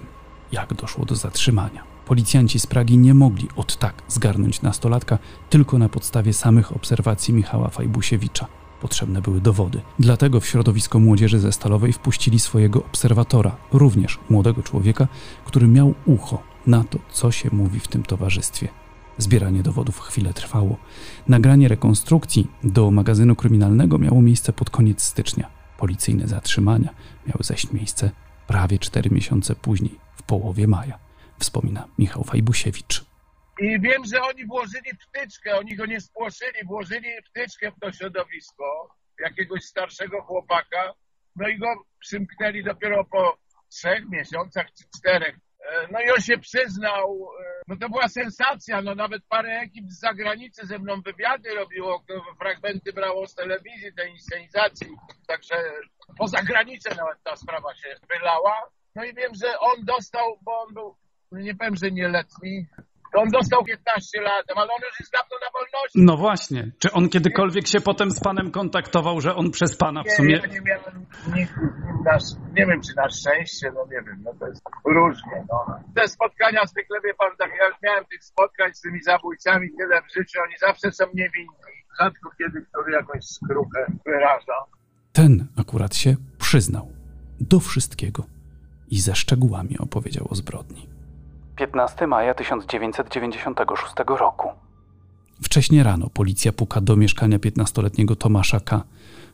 jak 0.51 0.73
doszło 0.73 1.05
do 1.05 1.15
zatrzymania. 1.15 1.83
Policjanci 2.05 2.59
z 2.59 2.67
Pragi 2.67 2.97
nie 2.97 3.13
mogli 3.13 3.47
od 3.55 3.77
tak 3.77 4.03
zgarnąć 4.07 4.61
nastolatka 4.61 5.17
tylko 5.49 5.77
na 5.77 5.89
podstawie 5.89 6.33
samych 6.33 6.75
obserwacji 6.75 7.33
Michała 7.33 7.69
Fajbusiewicza. 7.69 8.47
Potrzebne 8.81 9.21
były 9.21 9.41
dowody. 9.41 9.81
Dlatego 9.99 10.39
w 10.39 10.45
środowisko 10.45 10.99
młodzieży 10.99 11.39
ze 11.39 11.51
Stalowej 11.51 11.93
wpuścili 11.93 12.39
swojego 12.39 12.79
obserwatora, 12.79 13.55
również 13.71 14.19
młodego 14.29 14.63
człowieka, 14.63 15.07
który 15.45 15.67
miał 15.67 15.93
ucho 16.05 16.52
na 16.67 16.83
to, 16.83 16.99
co 17.11 17.31
się 17.31 17.49
mówi 17.51 17.79
w 17.79 17.87
tym 17.87 18.03
towarzystwie. 18.03 18.67
Zbieranie 19.17 19.63
dowodów 19.63 19.99
chwilę 19.99 20.33
trwało. 20.33 20.77
Nagranie 21.27 21.67
rekonstrukcji 21.67 22.47
do 22.63 22.91
magazynu 22.91 23.35
kryminalnego 23.35 23.97
miało 23.97 24.21
miejsce 24.21 24.53
pod 24.53 24.69
koniec 24.69 25.03
stycznia. 25.03 25.49
Policyjne 25.77 26.27
zatrzymania 26.27 26.89
miały 27.27 27.43
zaś 27.43 27.71
miejsce 27.71 28.11
prawie 28.47 28.79
cztery 28.79 29.09
miesiące 29.09 29.55
później, 29.55 29.99
w 30.15 30.23
połowie 30.23 30.67
maja, 30.67 30.99
wspomina 31.39 31.87
Michał 31.97 32.23
Fajbusiewicz. 32.23 33.05
I 33.59 33.79
wiem, 33.79 34.05
że 34.05 34.21
oni 34.21 34.45
włożyli 34.45 34.91
wtyczkę, 35.01 35.57
oni 35.57 35.75
go 35.75 35.85
nie 35.85 36.01
spłoszyli, 36.01 36.65
włożyli 36.65 37.09
wtyczkę 37.29 37.71
w 37.71 37.79
to 37.79 37.91
środowisko 37.91 38.95
jakiegoś 39.19 39.63
starszego 39.63 40.21
chłopaka, 40.21 40.93
no 41.35 41.47
i 41.47 41.57
go 41.57 41.67
przymknęli 41.99 42.63
dopiero 42.63 43.05
po 43.05 43.37
trzech 43.69 44.09
miesiącach 44.09 44.65
czy 44.73 44.83
czterech 44.97 45.35
no 45.91 46.01
i 46.01 46.11
on 46.11 46.21
się 46.21 46.37
przyznał, 46.37 47.29
e, 47.39 47.61
no 47.67 47.75
to 47.77 47.89
była 47.89 48.07
sensacja, 48.07 48.81
no 48.81 48.95
nawet 48.95 49.23
parę 49.29 49.59
ekip 49.59 49.85
z 49.89 49.99
zagranicy 49.99 50.65
ze 50.65 50.79
mną 50.79 51.01
wywiady 51.01 51.55
robiło, 51.55 52.03
fragmenty 52.39 52.93
brało 52.93 53.27
z 53.27 53.35
telewizji, 53.35 53.93
tej 53.93 54.11
inscenizacji, 54.11 54.87
także 55.27 55.55
poza 56.17 56.43
granicę 56.43 56.95
nawet 56.95 57.23
ta 57.23 57.35
sprawa 57.35 57.75
się 57.75 57.95
wylała. 58.09 58.69
No 58.95 59.03
i 59.03 59.13
wiem, 59.13 59.31
że 59.43 59.59
on 59.59 59.85
dostał, 59.85 60.39
bo 60.41 60.59
on 60.59 60.73
był, 60.73 60.95
nie 61.31 61.55
powiem, 61.55 61.75
że 61.75 61.91
nieletni, 61.91 62.65
to 63.13 63.21
on 63.21 63.29
dostał 63.29 63.63
15 63.63 64.21
lat, 64.21 64.45
ale 64.55 64.69
on 64.75 64.81
już 64.89 64.99
jest 64.99 65.11
dawno 65.11 65.35
na 65.45 65.49
wolności. 65.57 65.99
No 66.09 66.17
właśnie. 66.17 66.71
Czy 66.79 66.91
on 66.91 67.09
kiedykolwiek 67.09 67.67
się 67.67 67.81
potem 67.81 68.11
z 68.11 68.19
panem 68.19 68.51
kontaktował, 68.51 69.21
że 69.21 69.35
on 69.35 69.51
przez 69.51 69.77
pana 69.77 70.03
w 70.03 70.11
sumie... 70.11 70.35
Nie, 70.35 70.41
ja 70.41 70.47
nie 70.47 70.61
miałem 70.61 71.05
nigdy, 71.35 71.61
nie 72.53 72.65
wiem 72.65 72.81
czy 72.81 72.95
na 72.95 73.09
szczęście, 73.09 73.71
no 73.75 73.85
nie 73.85 74.01
wiem, 74.05 74.23
no 74.25 74.31
to 74.39 74.47
jest 74.47 74.61
różnie, 74.85 75.45
no. 75.49 75.65
Te 75.95 76.07
spotkania 76.07 76.65
zwykle, 76.65 76.97
wie 77.05 77.13
pan, 77.13 77.31
tak 77.37 77.51
ja 77.59 77.67
już 77.67 77.75
miałem 77.83 78.05
tych 78.05 78.23
spotkań 78.23 78.73
z 78.73 78.81
tymi 78.81 79.03
zabójcami 79.03 79.69
tyle 79.77 80.01
w 80.01 80.13
życiu, 80.13 80.39
oni 80.47 80.57
zawsze 80.57 80.91
są 80.91 81.05
niewinni. 81.13 81.73
Rzadko 81.99 82.29
kiedy 82.37 82.61
który 82.61 82.93
jakąś 82.93 83.25
skruchę 83.25 83.85
wyraża. 84.05 84.57
Ten 85.13 85.47
akurat 85.57 85.95
się 85.95 86.15
przyznał 86.39 86.91
do 87.39 87.59
wszystkiego 87.59 88.25
i 88.89 88.99
ze 88.99 89.15
szczegółami 89.15 89.77
opowiedział 89.79 90.27
o 90.29 90.35
zbrodni. 90.35 90.92
15 91.55 92.07
maja 92.07 92.33
1996 92.33 93.93
roku. 94.19 94.47
Wcześnie 95.43 95.83
rano 95.83 96.09
policja 96.09 96.51
puka 96.53 96.81
do 96.81 96.95
mieszkania 96.95 97.37
15-letniego 97.37 98.15
Tomasza 98.15 98.59
K. 98.59 98.83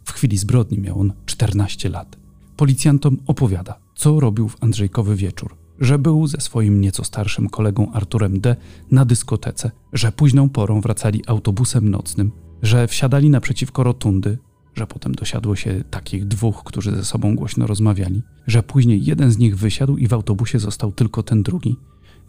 W 0.04 0.12
chwili 0.12 0.38
zbrodni 0.38 0.80
miał 0.80 1.00
on 1.00 1.14
14 1.26 1.90
lat. 1.90 2.18
Policjantom 2.58 3.18
opowiada, 3.28 3.76
co 3.96 4.20
robił 4.20 4.50
w 4.50 4.64
Andrzejkowy 4.64 5.16
wieczór. 5.16 5.56
że 5.80 6.00
był 6.00 6.28
ze 6.28 6.42
swoim 6.42 6.82
nieco 6.82 7.04
starszym 7.04 7.50
kolegą 7.50 7.92
Arturem 7.92 8.40
D. 8.40 8.56
na 8.92 9.06
dyskotece, 9.06 9.72
że 9.94 10.12
późną 10.12 10.50
porą 10.50 10.82
wracali 10.82 11.24
autobusem 11.28 11.90
nocnym, 11.90 12.32
że 12.62 12.88
wsiadali 12.88 13.30
naprzeciwko 13.30 13.84
rotundy, 13.84 14.38
że 14.76 14.88
potem 14.88 15.16
dosiadło 15.16 15.56
się 15.56 15.84
takich 15.90 16.26
dwóch, 16.26 16.64
którzy 16.64 16.96
ze 16.96 17.06
sobą 17.06 17.36
głośno 17.36 17.68
rozmawiali, 17.68 18.22
że 18.48 18.64
później 18.64 19.06
jeden 19.06 19.32
z 19.32 19.38
nich 19.38 19.58
wysiadł 19.58 19.98
i 19.98 20.08
w 20.08 20.14
autobusie 20.14 20.60
został 20.60 20.92
tylko 20.92 21.24
ten 21.24 21.44
drugi, 21.44 21.78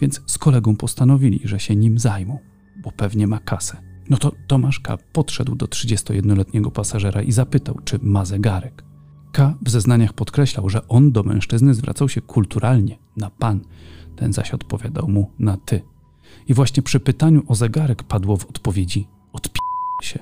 więc 0.01 0.21
z 0.27 0.39
kolegą 0.39 0.77
postanowili, 0.77 1.41
że 1.45 1.61
się 1.61 1.77
nim 1.77 1.99
zajmą, 1.99 2.39
bo 2.77 2.93
pewnie 2.93 3.27
ma 3.27 3.39
kasę. 3.39 3.77
No 4.11 4.17
to 4.17 4.33
Tomasz 4.47 4.81
K. 4.81 4.99
podszedł 5.13 5.55
do 5.55 5.67
31-letniego 5.67 6.71
pasażera 6.71 7.23
i 7.23 7.33
zapytał, 7.33 7.79
czy 7.85 7.99
ma 8.03 8.25
zegarek. 8.25 8.85
K. 9.33 9.55
w 9.63 9.71
zeznaniach 9.71 10.13
podkreślał, 10.13 10.69
że 10.69 10.89
on 10.89 11.13
do 11.13 11.23
mężczyzny 11.23 11.75
zwracał 11.75 12.09
się 12.09 12.21
kulturalnie, 12.21 12.99
na 13.17 13.31
pan. 13.31 13.61
Ten 14.17 14.33
zaś 14.33 14.55
odpowiadał 14.55 15.09
mu 15.09 15.31
na 15.39 15.57
ty. 15.57 15.83
I 16.49 16.55
właśnie 16.55 16.83
przy 16.83 17.01
pytaniu 17.01 17.43
o 17.49 17.55
zegarek 17.55 18.03
padło 18.03 18.37
w 18.37 18.47
odpowiedzi 18.47 19.09
odpi 19.33 19.61
się. 20.03 20.19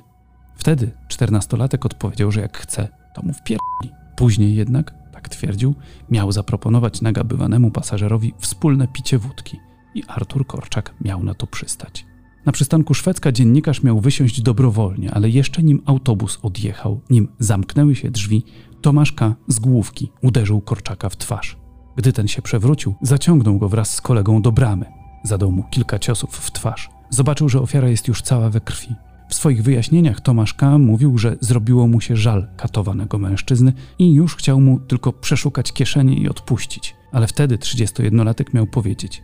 Wtedy 0.56 0.90
czternastolatek 1.08 1.86
odpowiedział, 1.86 2.32
że 2.32 2.40
jak 2.40 2.58
chce, 2.58 2.88
to 3.14 3.22
mu 3.22 3.32
wpierdli. 3.32 3.90
Później 4.16 4.54
jednak, 4.54 4.94
tak 5.12 5.28
twierdził, 5.28 5.74
miał 6.10 6.32
zaproponować 6.32 7.02
nagabywanemu 7.02 7.70
pasażerowi 7.70 8.34
wspólne 8.38 8.88
picie 8.88 9.18
wódki 9.18 9.67
i 9.98 10.04
Artur 10.06 10.46
Korczak 10.46 10.94
miał 11.04 11.24
na 11.24 11.34
to 11.34 11.46
przystać. 11.46 12.06
Na 12.46 12.52
przystanku 12.52 12.94
Szwedzka 12.94 13.32
dziennikarz 13.32 13.82
miał 13.82 14.00
wysiąść 14.00 14.40
dobrowolnie, 14.40 15.10
ale 15.10 15.30
jeszcze 15.30 15.62
nim 15.62 15.82
autobus 15.86 16.38
odjechał, 16.42 17.00
nim 17.10 17.28
zamknęły 17.38 17.94
się 17.94 18.10
drzwi, 18.10 18.44
Tomasz 18.80 19.12
K. 19.12 19.34
z 19.48 19.58
główki 19.58 20.10
uderzył 20.22 20.60
Korczaka 20.60 21.08
w 21.08 21.16
twarz. 21.16 21.56
Gdy 21.96 22.12
ten 22.12 22.28
się 22.28 22.42
przewrócił, 22.42 22.94
zaciągnął 23.02 23.58
go 23.58 23.68
wraz 23.68 23.94
z 23.94 24.00
kolegą 24.00 24.42
do 24.42 24.52
bramy. 24.52 24.86
Zadał 25.22 25.52
mu 25.52 25.64
kilka 25.70 25.98
ciosów 25.98 26.30
w 26.30 26.50
twarz. 26.50 26.90
Zobaczył, 27.10 27.48
że 27.48 27.60
ofiara 27.60 27.88
jest 27.88 28.08
już 28.08 28.22
cała 28.22 28.50
we 28.50 28.60
krwi. 28.60 28.94
W 29.28 29.34
swoich 29.34 29.62
wyjaśnieniach 29.62 30.20
Tomasz 30.20 30.54
K. 30.54 30.78
mówił, 30.78 31.18
że 31.18 31.36
zrobiło 31.40 31.86
mu 31.86 32.00
się 32.00 32.16
żal 32.16 32.48
katowanego 32.56 33.18
mężczyzny 33.18 33.72
i 33.98 34.14
już 34.14 34.36
chciał 34.36 34.60
mu 34.60 34.80
tylko 34.80 35.12
przeszukać 35.12 35.72
kieszenie 35.72 36.16
i 36.16 36.28
odpuścić. 36.28 36.96
Ale 37.12 37.26
wtedy 37.26 37.58
31-latek 37.58 38.54
miał 38.54 38.66
powiedzieć: 38.66 39.22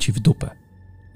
ci 0.00 0.12
w 0.12 0.20
dupę. 0.20 0.50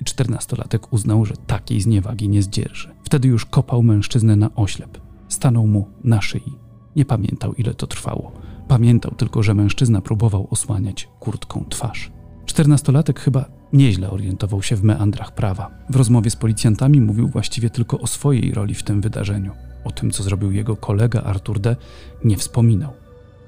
I 0.01 0.05
14-latek 0.05 0.79
uznał, 0.91 1.25
że 1.25 1.35
takiej 1.37 1.81
zniewagi 1.81 2.29
nie 2.29 2.43
zdzierży. 2.43 2.95
Wtedy 3.03 3.29
już 3.29 3.47
kopał 3.47 3.83
mężczyznę 3.83 4.37
na 4.37 4.55
oślep. 4.55 5.01
Stanął 5.29 5.67
mu 5.67 5.89
na 6.05 6.21
szyi. 6.21 6.59
Nie 6.97 7.05
pamiętał, 7.05 7.53
ile 7.53 7.75
to 7.75 7.87
trwało. 7.87 8.33
Pamiętał 8.69 9.15
tylko, 9.15 9.43
że 9.43 9.55
mężczyzna 9.55 10.01
próbował 10.01 10.49
osłaniać 10.51 11.09
kurtką 11.21 11.65
twarz. 11.69 12.13
Czternastolatek 12.47 13.21
chyba 13.21 13.45
nieźle 13.73 14.11
orientował 14.11 14.63
się 14.63 14.77
w 14.77 14.83
meandrach 14.83 15.35
prawa. 15.35 15.71
W 15.91 15.97
rozmowie 15.97 16.31
z 16.31 16.37
policjantami 16.37 17.01
mówił 17.01 17.29
właściwie 17.29 17.71
tylko 17.71 17.99
o 17.99 18.07
swojej 18.07 18.53
roli 18.53 18.75
w 18.75 18.83
tym 18.83 19.01
wydarzeniu. 19.01 19.53
O 19.85 19.91
tym, 19.91 20.11
co 20.11 20.23
zrobił 20.23 20.53
jego 20.53 20.77
kolega 20.77 21.23
Artur 21.23 21.61
D., 21.61 21.77
nie 22.25 22.37
wspominał. 22.37 22.93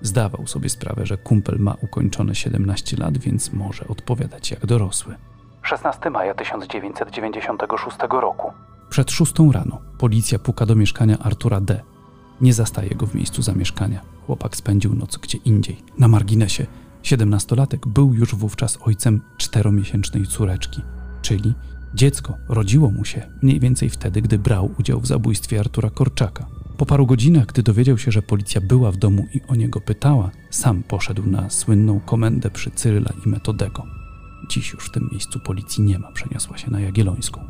Zdawał 0.04 0.46
sobie 0.46 0.68
sprawę, 0.68 1.06
że 1.06 1.16
kumpel 1.16 1.58
ma 1.58 1.74
ukończone 1.82 2.34
17 2.34 2.96
lat, 2.96 3.18
więc 3.18 3.52
może 3.52 3.88
odpowiadać 3.88 4.50
jak 4.50 4.66
dorosły. 4.66 5.14
16 5.62 6.10
maja 6.10 6.34
1996 6.34 7.96
roku. 8.10 8.52
Przed 8.90 9.10
szóstą 9.10 9.52
rano 9.52 9.80
policja 9.98 10.38
puka 10.38 10.66
do 10.66 10.76
mieszkania 10.76 11.18
Artura 11.18 11.60
D. 11.60 11.80
Nie 12.40 12.54
zastaje 12.54 12.90
go 12.90 13.06
w 13.06 13.14
miejscu 13.14 13.42
zamieszkania. 13.42 14.00
Chłopak 14.26 14.56
spędził 14.56 14.94
noc 14.94 15.16
gdzie 15.16 15.38
indziej. 15.38 15.82
Na 15.98 16.08
marginesie, 16.08 16.66
siedemnastolatek 17.02 17.86
był 17.86 18.14
już 18.14 18.34
wówczas 18.34 18.78
ojcem 18.82 19.20
czteromiesięcznej 19.36 20.26
córeczki, 20.26 20.82
czyli 21.22 21.54
dziecko 21.94 22.34
rodziło 22.48 22.90
mu 22.90 23.04
się 23.04 23.30
mniej 23.42 23.60
więcej 23.60 23.90
wtedy, 23.90 24.22
gdy 24.22 24.38
brał 24.38 24.70
udział 24.78 25.00
w 25.00 25.06
zabójstwie 25.06 25.60
Artura 25.60 25.90
Korczaka. 25.90 26.46
Po 26.76 26.86
paru 26.86 27.06
godzinach, 27.06 27.46
gdy 27.46 27.62
dowiedział 27.62 27.98
się, 27.98 28.12
że 28.12 28.22
policja 28.22 28.60
była 28.60 28.92
w 28.92 28.96
domu 28.96 29.26
i 29.34 29.40
o 29.48 29.54
niego 29.54 29.80
pytała, 29.80 30.30
sam 30.50 30.82
poszedł 30.82 31.30
na 31.30 31.50
słynną 31.50 32.00
komendę 32.00 32.50
przy 32.50 32.70
Cyryla 32.70 33.12
i 33.26 33.28
Metodego. 33.28 33.86
Dziś 34.50 34.72
już 34.72 34.84
w 34.84 34.90
tym 34.90 35.08
miejscu 35.12 35.40
policji 35.40 35.84
nie 35.84 35.98
ma, 35.98 36.12
przeniosła 36.12 36.58
się 36.58 36.70
na 36.70 36.80
Jagiellońską. 36.80 37.40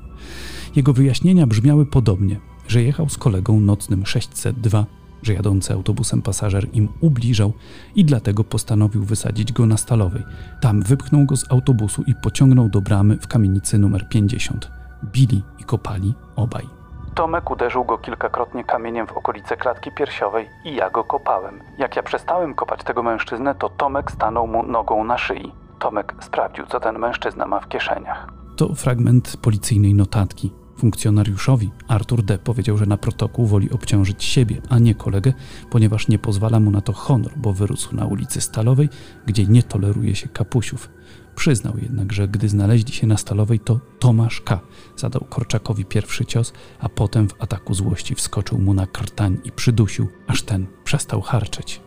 Jego 0.77 0.93
wyjaśnienia 0.93 1.47
brzmiały 1.47 1.87
podobnie, 1.87 2.41
że 2.69 2.83
jechał 2.83 3.09
z 3.09 3.19
kolegą 3.19 3.61
nocnym 3.61 4.07
602, 4.07 4.87
że 5.23 5.35
jadący 5.35 5.73
autobusem 5.73 6.23
pasażer 6.23 6.69
im 6.73 6.89
ubliżał 7.01 7.53
i 7.95 8.05
dlatego 8.05 8.45
postanowił 8.45 9.05
wysadzić 9.05 9.53
go 9.53 9.67
na 9.67 9.77
Stalowej. 9.77 10.23
Tam 10.61 10.83
wypchnął 10.83 11.27
go 11.27 11.37
z 11.37 11.51
autobusu 11.51 12.03
i 12.07 12.15
pociągnął 12.15 12.69
do 12.69 12.81
bramy 12.81 13.19
w 13.19 13.27
kamienicy 13.27 13.79
numer 13.79 14.09
50. 14.09 14.71
Bili 15.13 15.43
i 15.61 15.65
kopali 15.65 16.15
obaj. 16.37 16.84
Tomek 17.15 17.51
uderzył 17.51 17.85
go 17.85 17.99
kilkakrotnie 17.99 18.65
kamieniem 18.65 19.07
w 19.07 19.13
okolice 19.13 19.57
klatki 19.57 19.91
piersiowej 19.93 20.49
i 20.65 20.75
ja 20.75 20.91
go 20.91 21.05
kopałem. 21.05 21.61
Jak 21.79 21.97
ja 21.97 22.03
przestałem 22.03 22.55
kopać 22.55 22.85
tego 22.85 23.03
mężczyznę, 23.03 23.55
to 23.55 23.69
Tomek 23.69 24.11
stanął 24.11 24.47
mu 24.47 24.63
nogą 24.63 25.05
na 25.05 25.19
szyi. 25.19 25.53
Tomek 25.79 26.15
sprawdził, 26.21 26.67
co 26.67 26.81
ten 26.81 26.99
mężczyzna 26.99 27.47
ma 27.47 27.61
w 27.61 27.69
kieszeniach. 27.69 28.27
To 28.57 28.75
fragment 28.75 29.37
policyjnej 29.37 29.95
notatki. 29.95 30.64
Funkcjonariuszowi 30.77 31.71
Artur 31.89 32.23
D. 32.23 32.39
powiedział, 32.39 32.79
że 32.79 32.87
na 32.87 32.97
protokół 32.97 33.47
woli 33.47 33.71
obciążyć 33.71 34.25
siebie, 34.25 34.63
a 34.69 34.79
nie 34.79 34.95
kolegę, 34.95 35.33
ponieważ 35.71 36.09
nie 36.09 36.19
pozwala 36.19 36.61
mu 36.61 36.71
na 36.71 36.81
to 36.81 36.93
honor, 36.93 37.33
bo 37.37 37.53
wyrósł 37.53 37.97
na 37.97 38.07
ulicy 38.07 38.41
Stalowej, 38.41 38.89
gdzie 39.27 39.47
nie 39.47 39.63
toleruje 39.63 40.15
się 40.15 40.29
kapusiów. 40.29 40.91
Przyznał 41.37 41.75
jednak, 41.83 42.13
że 42.13 42.29
gdy 42.29 42.49
znaleźli 42.49 42.93
się 42.93 43.07
na 43.07 43.17
Stalowej, 43.17 43.61
to 43.61 43.81
Tomasz 43.99 44.41
K. 44.41 44.61
zadał 44.97 45.27
Korczakowi 45.31 45.85
pierwszy 45.85 46.25
cios, 46.25 46.53
a 46.79 46.89
potem 46.89 47.29
w 47.29 47.43
ataku 47.43 47.75
złości 47.75 48.15
wskoczył 48.15 48.59
mu 48.59 48.75
na 48.75 48.87
krtań 48.87 49.39
i 49.45 49.53
przydusił, 49.53 50.09
aż 50.27 50.43
ten 50.43 50.67
przestał 50.85 51.21
harczeć. 51.21 51.81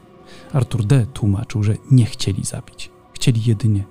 Artur 0.53 0.85
D. 0.85 1.05
tłumaczył, 1.13 1.63
że 1.63 1.75
nie 1.91 2.05
chcieli 2.05 2.43
zabić, 2.43 2.91
chcieli 3.13 3.41
jedynie 3.45 3.83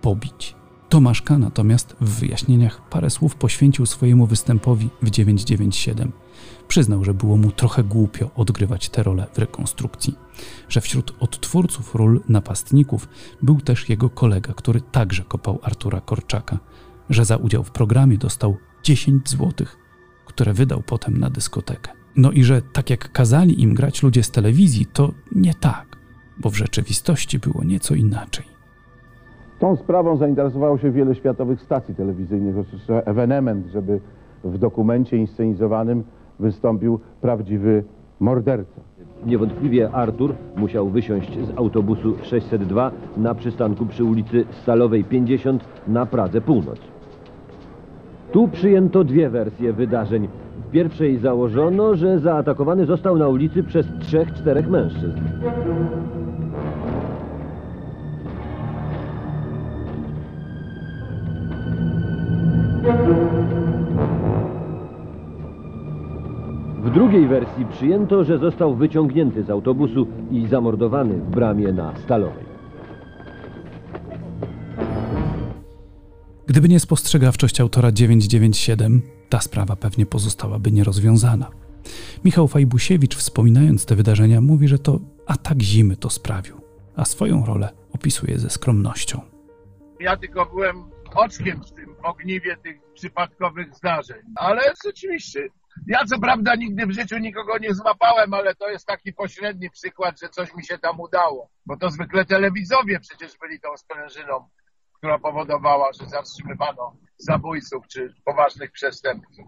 pobić. 0.00 0.61
Tomasz 0.92 1.22
K. 1.22 1.38
natomiast 1.38 1.96
w 2.00 2.20
wyjaśnieniach 2.20 2.88
parę 2.88 3.10
słów 3.10 3.34
poświęcił 3.36 3.86
swojemu 3.86 4.26
występowi 4.26 4.90
w 5.02 5.10
997. 5.10 6.12
Przyznał, 6.68 7.04
że 7.04 7.14
było 7.14 7.36
mu 7.36 7.52
trochę 7.52 7.84
głupio 7.84 8.30
odgrywać 8.34 8.88
tę 8.88 9.02
rolę 9.02 9.26
w 9.34 9.38
rekonstrukcji, 9.38 10.14
że 10.68 10.80
wśród 10.80 11.14
odtwórców 11.20 11.94
ról 11.94 12.20
napastników 12.28 13.08
był 13.42 13.60
też 13.60 13.88
jego 13.88 14.10
kolega, 14.10 14.54
który 14.54 14.80
także 14.80 15.22
kopał 15.24 15.58
Artura 15.62 16.00
Korczaka, 16.00 16.58
że 17.10 17.24
za 17.24 17.36
udział 17.36 17.64
w 17.64 17.70
programie 17.70 18.18
dostał 18.18 18.56
10 18.82 19.28
złotych, 19.28 19.76
które 20.26 20.54
wydał 20.54 20.82
potem 20.82 21.18
na 21.18 21.30
dyskotekę. 21.30 21.92
No 22.16 22.32
i 22.32 22.44
że 22.44 22.62
tak 22.62 22.90
jak 22.90 23.12
kazali 23.12 23.62
im 23.62 23.74
grać 23.74 24.02
ludzie 24.02 24.22
z 24.22 24.30
telewizji, 24.30 24.86
to 24.86 25.12
nie 25.34 25.54
tak, 25.54 25.96
bo 26.38 26.50
w 26.50 26.56
rzeczywistości 26.56 27.38
było 27.38 27.64
nieco 27.64 27.94
inaczej. 27.94 28.51
Tą 29.62 29.76
sprawą 29.76 30.16
zainteresowało 30.16 30.78
się 30.78 30.90
wiele 30.90 31.14
światowych 31.14 31.60
stacji 31.60 31.94
telewizyjnych. 31.94 32.58
Oczywiście 32.58 33.06
ewenement, 33.06 33.66
żeby 33.66 34.00
w 34.44 34.58
dokumencie 34.58 35.16
inscenizowanym 35.16 36.04
wystąpił 36.40 37.00
prawdziwy 37.20 37.84
morderca. 38.20 38.80
Niewątpliwie 39.26 39.90
Artur 39.90 40.34
musiał 40.56 40.88
wysiąść 40.88 41.38
z 41.38 41.58
autobusu 41.58 42.14
602 42.22 42.90
na 43.16 43.34
przystanku 43.34 43.86
przy 43.86 44.04
ulicy 44.04 44.44
Stalowej 44.62 45.04
50 45.04 45.64
na 45.88 46.06
Pradze 46.06 46.40
Północ. 46.40 46.80
Tu 48.32 48.48
przyjęto 48.48 49.04
dwie 49.04 49.30
wersje 49.30 49.72
wydarzeń. 49.72 50.28
W 50.68 50.70
pierwszej 50.70 51.18
założono, 51.18 51.94
że 51.94 52.18
zaatakowany 52.18 52.86
został 52.86 53.18
na 53.18 53.28
ulicy 53.28 53.62
przez 53.62 53.86
trzech, 54.00 54.34
czterech 54.34 54.68
mężczyzn. 54.68 55.20
W 66.92 66.94
drugiej 66.94 67.28
wersji 67.28 67.66
przyjęto, 67.66 68.24
że 68.24 68.38
został 68.38 68.76
wyciągnięty 68.76 69.44
z 69.44 69.50
autobusu 69.50 70.06
i 70.30 70.46
zamordowany 70.46 71.14
w 71.14 71.30
bramie 71.30 71.72
na 71.72 71.96
Stalowej. 71.96 72.44
Gdyby 76.46 76.68
nie 76.68 76.80
spostrzegawczość 76.80 77.60
autora 77.60 77.92
997, 77.92 79.02
ta 79.28 79.40
sprawa 79.40 79.76
pewnie 79.76 80.06
pozostałaby 80.06 80.72
nierozwiązana. 80.72 81.50
Michał 82.24 82.48
Fajbusiewicz, 82.48 83.16
wspominając 83.16 83.86
te 83.86 83.96
wydarzenia, 83.96 84.40
mówi, 84.40 84.68
że 84.68 84.78
to 84.78 85.00
atak 85.26 85.62
zimy 85.62 85.96
to 85.96 86.10
sprawił, 86.10 86.60
a 86.96 87.04
swoją 87.04 87.46
rolę 87.46 87.68
opisuje 87.94 88.38
ze 88.38 88.50
skromnością. 88.50 89.20
Ja 90.00 90.16
tylko 90.16 90.46
byłem 90.46 90.76
oczkiem 91.14 91.60
w 91.64 91.72
tym 91.72 91.94
ogniwie 92.02 92.56
tych 92.56 92.80
przypadkowych 92.94 93.74
zdarzeń. 93.74 94.22
Ale 94.36 94.60
rzeczywiście, 94.84 95.48
ja 95.86 96.04
co 96.04 96.18
prawda 96.18 96.54
nigdy 96.54 96.86
w 96.86 96.92
życiu 96.92 97.18
nikogo 97.18 97.58
nie 97.58 97.74
złapałem, 97.74 98.34
ale 98.34 98.54
to 98.54 98.68
jest 98.68 98.86
taki 98.86 99.12
pośredni 99.12 99.70
przykład, 99.70 100.20
że 100.20 100.28
coś 100.28 100.54
mi 100.54 100.66
się 100.66 100.78
tam 100.78 101.00
udało. 101.00 101.50
Bo 101.66 101.76
to 101.76 101.90
zwykle 101.90 102.24
telewizowie 102.24 103.00
przecież 103.00 103.38
byli 103.40 103.60
tą 103.60 103.68
sprężyną, 103.76 104.48
która 104.96 105.18
powodowała, 105.18 105.88
że 106.00 106.06
zatrzymywano 106.06 106.96
zabójców 107.18 107.86
czy 107.88 108.14
poważnych 108.24 108.72
przestępców. 108.72 109.46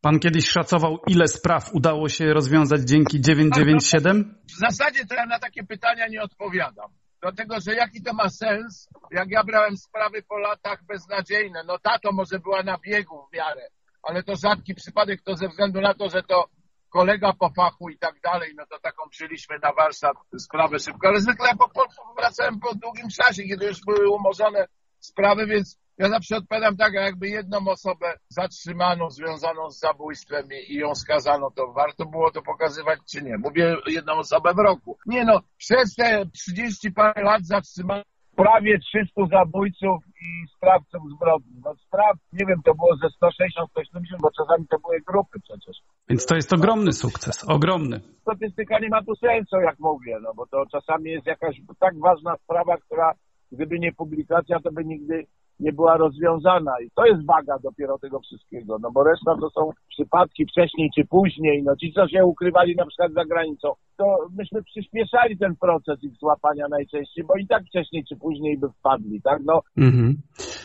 Pan 0.00 0.18
kiedyś 0.18 0.48
szacował, 0.48 0.98
ile 1.06 1.28
spraw 1.28 1.74
udało 1.74 2.08
się 2.08 2.24
rozwiązać 2.24 2.80
dzięki 2.80 3.20
997? 3.20 4.38
W 4.48 4.58
zasadzie 4.58 5.06
to 5.06 5.14
ja 5.14 5.26
na 5.26 5.38
takie 5.38 5.64
pytania 5.64 6.08
nie 6.08 6.22
odpowiadam. 6.22 6.90
Dlatego, 7.22 7.56
że 7.60 7.74
jaki 7.74 8.02
to 8.02 8.12
ma 8.14 8.28
sens, 8.28 8.88
jak 9.10 9.30
ja 9.30 9.44
brałem 9.44 9.76
sprawy 9.76 10.22
po 10.22 10.38
latach 10.38 10.84
beznadziejne. 10.86 11.62
No 11.66 11.78
ta 11.78 11.98
to 11.98 12.12
może 12.12 12.38
była 12.38 12.62
na 12.62 12.78
biegu 12.78 13.26
w 13.26 13.36
miarę, 13.36 13.68
ale 14.06 14.22
to 14.22 14.36
rzadki 14.36 14.74
przypadek 14.74 15.22
to 15.22 15.36
ze 15.36 15.48
względu 15.48 15.80
na 15.80 15.94
to, 15.94 16.08
że 16.08 16.22
to 16.22 16.48
kolega 16.88 17.32
po 17.32 17.50
fachu 17.50 17.90
i 17.90 17.98
tak 17.98 18.20
dalej, 18.20 18.54
no 18.56 18.64
to 18.70 18.78
taką 18.78 19.08
przyjęliśmy 19.10 19.58
na 19.62 19.72
warsztat 19.72 20.16
sprawę 20.38 20.78
szybko. 20.78 21.08
Ale 21.08 21.20
zwykle 21.20 21.48
po, 21.58 21.68
po, 21.68 21.82
wracałem 22.16 22.60
po 22.60 22.74
długim 22.74 23.08
czasie, 23.08 23.42
kiedy 23.42 23.66
już 23.66 23.80
były 23.86 24.10
umorzone 24.10 24.66
sprawy, 25.00 25.46
więc 25.46 25.78
ja 25.98 26.08
zawsze 26.08 26.36
odpowiadam 26.36 26.76
tak, 26.76 26.92
jakby 26.92 27.28
jedną 27.28 27.58
osobę 27.68 28.18
zatrzymaną, 28.28 29.10
związaną 29.10 29.70
z 29.70 29.78
zabójstwem 29.78 30.48
i, 30.52 30.72
i 30.72 30.76
ją 30.76 30.94
skazano, 30.94 31.50
to 31.50 31.72
warto 31.72 32.06
było 32.06 32.30
to 32.30 32.42
pokazywać, 32.42 32.98
czy 33.10 33.22
nie? 33.22 33.38
Mówię 33.38 33.76
jedną 33.86 34.12
osobę 34.12 34.54
w 34.54 34.58
roku. 34.58 34.98
Nie 35.06 35.24
no, 35.24 35.40
przez 35.56 35.94
te 35.94 36.26
30 36.32 36.92
parę 36.92 37.22
lat 37.22 37.46
zatrzymano 37.46 38.02
prawie 38.36 38.78
300 38.78 39.26
zabójców 39.38 39.98
i 40.26 40.28
sprawców 40.56 41.02
zbrodni. 41.14 41.56
No 41.64 41.74
spraw, 41.86 42.14
nie 42.32 42.46
wiem, 42.48 42.60
to 42.64 42.74
było 42.74 42.96
ze 42.96 43.08
160, 43.10 43.70
170, 43.70 44.22
bo 44.22 44.30
czasami 44.38 44.66
to 44.70 44.78
były 44.78 45.00
grupy 45.00 45.40
przecież. 45.40 45.76
Więc 46.08 46.26
to 46.26 46.34
jest 46.34 46.52
ogromny 46.52 46.92
sukces, 46.92 47.44
ogromny. 47.48 48.00
Statystyka 48.20 48.78
nie 48.78 48.88
ma 48.88 49.02
tu 49.02 49.14
sensu, 49.14 49.56
jak 49.68 49.78
mówię, 49.78 50.18
no 50.22 50.30
bo 50.36 50.46
to 50.46 50.64
czasami 50.72 51.10
jest 51.10 51.26
jakaś 51.26 51.56
tak 51.80 51.94
ważna 51.98 52.36
sprawa, 52.36 52.76
która 52.76 53.12
gdyby 53.52 53.78
nie 53.78 53.92
publikacja, 53.92 54.60
to 54.60 54.72
by 54.72 54.84
nigdy 54.84 55.26
nie 55.60 55.72
była 55.72 55.96
rozwiązana. 55.96 56.72
I 56.84 56.90
to 56.94 57.06
jest 57.06 57.26
waga 57.26 57.58
dopiero 57.62 57.98
tego 57.98 58.20
wszystkiego, 58.20 58.76
no 58.80 58.90
bo 58.92 59.04
reszta 59.04 59.36
to 59.40 59.50
są 59.50 59.70
przypadki 59.88 60.46
wcześniej 60.46 60.90
czy 60.94 61.04
później. 61.04 61.62
No 61.62 61.76
ci, 61.76 61.92
co 61.92 62.08
się 62.08 62.24
ukrywali 62.24 62.76
na 62.76 62.86
przykład 62.86 63.12
za 63.12 63.24
granicą, 63.24 63.72
to 63.96 64.04
myśmy 64.38 64.62
przyspieszali 64.62 65.38
ten 65.38 65.56
proces 65.56 66.04
ich 66.04 66.12
złapania 66.20 66.66
najczęściej, 66.70 67.24
bo 67.24 67.34
i 67.36 67.46
tak 67.46 67.62
wcześniej 67.64 68.04
czy 68.08 68.16
później 68.16 68.58
by 68.58 68.68
wpadli, 68.68 69.22
tak? 69.22 69.38
No, 69.44 69.60
mhm. 69.76 70.14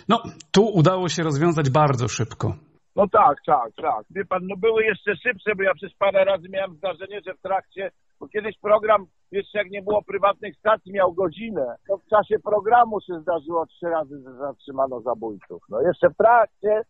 no 0.10 0.24
tu 0.52 0.66
udało 0.66 1.10
się 1.10 1.24
rozwiązać 1.24 1.70
bardzo 1.70 2.08
szybko. 2.08 2.54
No 2.96 3.08
tak, 3.08 3.38
tak, 3.46 3.70
tak. 3.82 4.06
Wie 4.10 4.26
pan, 4.26 4.48
no 4.48 4.56
były 4.58 4.84
jeszcze 4.84 5.16
szybsze, 5.16 5.56
bo 5.56 5.64
ja 5.64 5.74
przez 5.74 5.94
parę 5.94 6.26
razy 6.26 6.50
miałem 6.50 6.76
zdarzenie, 6.76 7.22
że 7.26 7.34
w 7.34 7.42
trakcie, 7.42 7.92
bo 8.22 8.28
kiedyś 8.28 8.56
program, 8.62 9.06
jeszcze 9.32 9.58
jak 9.58 9.70
nie 9.70 9.82
było 9.82 10.04
prywatnych 10.04 10.58
stacji, 10.58 10.92
miał 10.92 11.14
godzinę, 11.14 11.76
to 11.88 11.98
w 11.98 12.06
czasie 12.06 12.40
programu 12.40 13.02
się 13.02 13.20
zdarzyło 13.22 13.66
trzy 13.66 13.86
razy, 13.86 14.22
że 14.26 14.34
zatrzymano 14.38 15.02
zabójców. 15.02 15.64
No 15.70 15.82
jeszcze 15.82 16.10
w 16.10 16.18
trakcie 16.18 16.82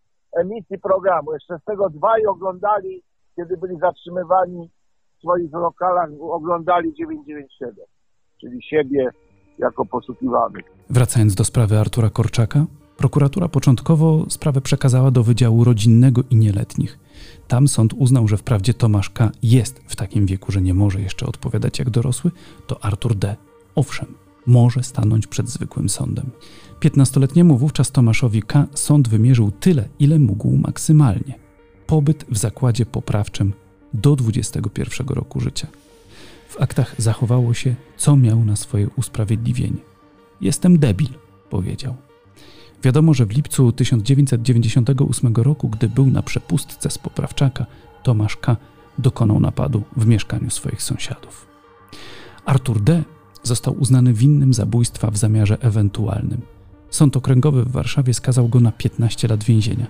emisji 0.41 0.79
programu, 0.79 1.33
jeszcze 1.33 1.57
z 1.59 1.63
tego 1.63 1.89
dwaj 1.89 2.25
oglądali, 2.25 3.03
kiedy 3.35 3.57
byli 3.57 3.77
zatrzymywani 3.79 4.69
w 5.15 5.19
swoich 5.19 5.53
lokalach, 5.53 6.09
oglądali 6.21 6.93
997, 6.93 7.85
czyli 8.41 8.63
siebie 8.63 9.09
jako 9.57 9.85
poszukiwanych. 9.85 10.65
Wracając 10.89 11.35
do 11.35 11.43
sprawy 11.43 11.77
Artura 11.77 12.09
Korczaka, 12.09 12.65
Prokuratura 13.01 13.47
początkowo 13.47 14.25
sprawę 14.29 14.61
przekazała 14.61 15.11
do 15.11 15.23
Wydziału 15.23 15.63
Rodzinnego 15.63 16.21
i 16.29 16.35
Nieletnich. 16.35 16.99
Tam 17.47 17.67
sąd 17.67 17.93
uznał, 17.93 18.27
że 18.27 18.37
wprawdzie 18.37 18.73
Tomasz 18.73 19.09
K. 19.09 19.31
jest 19.43 19.81
w 19.87 19.95
takim 19.95 20.25
wieku, 20.25 20.51
że 20.51 20.61
nie 20.61 20.73
może 20.73 21.01
jeszcze 21.01 21.25
odpowiadać 21.25 21.79
jak 21.79 21.89
dorosły, 21.89 22.31
to 22.67 22.85
Artur 22.85 23.15
D. 23.15 23.35
owszem, 23.75 24.07
może 24.45 24.83
stanąć 24.83 25.27
przed 25.27 25.49
zwykłym 25.49 25.89
sądem. 25.89 26.29
15-letniemu 26.79 27.57
wówczas 27.57 27.91
Tomaszowi 27.91 28.41
K. 28.41 28.67
sąd 28.73 29.07
wymierzył 29.07 29.51
tyle, 29.51 29.89
ile 29.99 30.19
mógł 30.19 30.57
maksymalnie. 30.57 31.39
Pobyt 31.87 32.25
w 32.29 32.37
zakładzie 32.37 32.85
poprawczym 32.85 33.53
do 33.93 34.15
21 34.15 35.07
roku 35.07 35.39
życia. 35.39 35.67
W 36.47 36.61
aktach 36.61 36.95
zachowało 36.97 37.53
się, 37.53 37.75
co 37.97 38.15
miał 38.15 38.45
na 38.45 38.55
swoje 38.55 38.89
usprawiedliwienie. 38.89 39.81
Jestem 40.41 40.79
debil, 40.79 41.09
powiedział. 41.49 41.95
Wiadomo, 42.83 43.13
że 43.13 43.25
w 43.25 43.31
lipcu 43.31 43.71
1998 43.71 45.35
roku, 45.35 45.69
gdy 45.69 45.89
był 45.89 46.05
na 46.05 46.21
przepustce 46.21 46.89
z 46.89 46.97
Poprawczaka, 46.97 47.65
Tomasz 48.03 48.37
K. 48.37 48.57
dokonał 48.97 49.39
napadu 49.39 49.83
w 49.97 50.05
mieszkaniu 50.05 50.49
swoich 50.49 50.83
sąsiadów. 50.83 51.47
Artur 52.45 52.81
D. 52.81 53.03
został 53.43 53.73
uznany 53.79 54.13
winnym 54.13 54.53
zabójstwa 54.53 55.11
w 55.11 55.17
zamiarze 55.17 55.57
ewentualnym. 55.61 56.41
Sąd 56.89 57.17
okręgowy 57.17 57.63
w 57.63 57.71
Warszawie 57.71 58.13
skazał 58.13 58.49
go 58.49 58.59
na 58.59 58.71
15 58.71 59.27
lat 59.27 59.43
więzienia. 59.43 59.87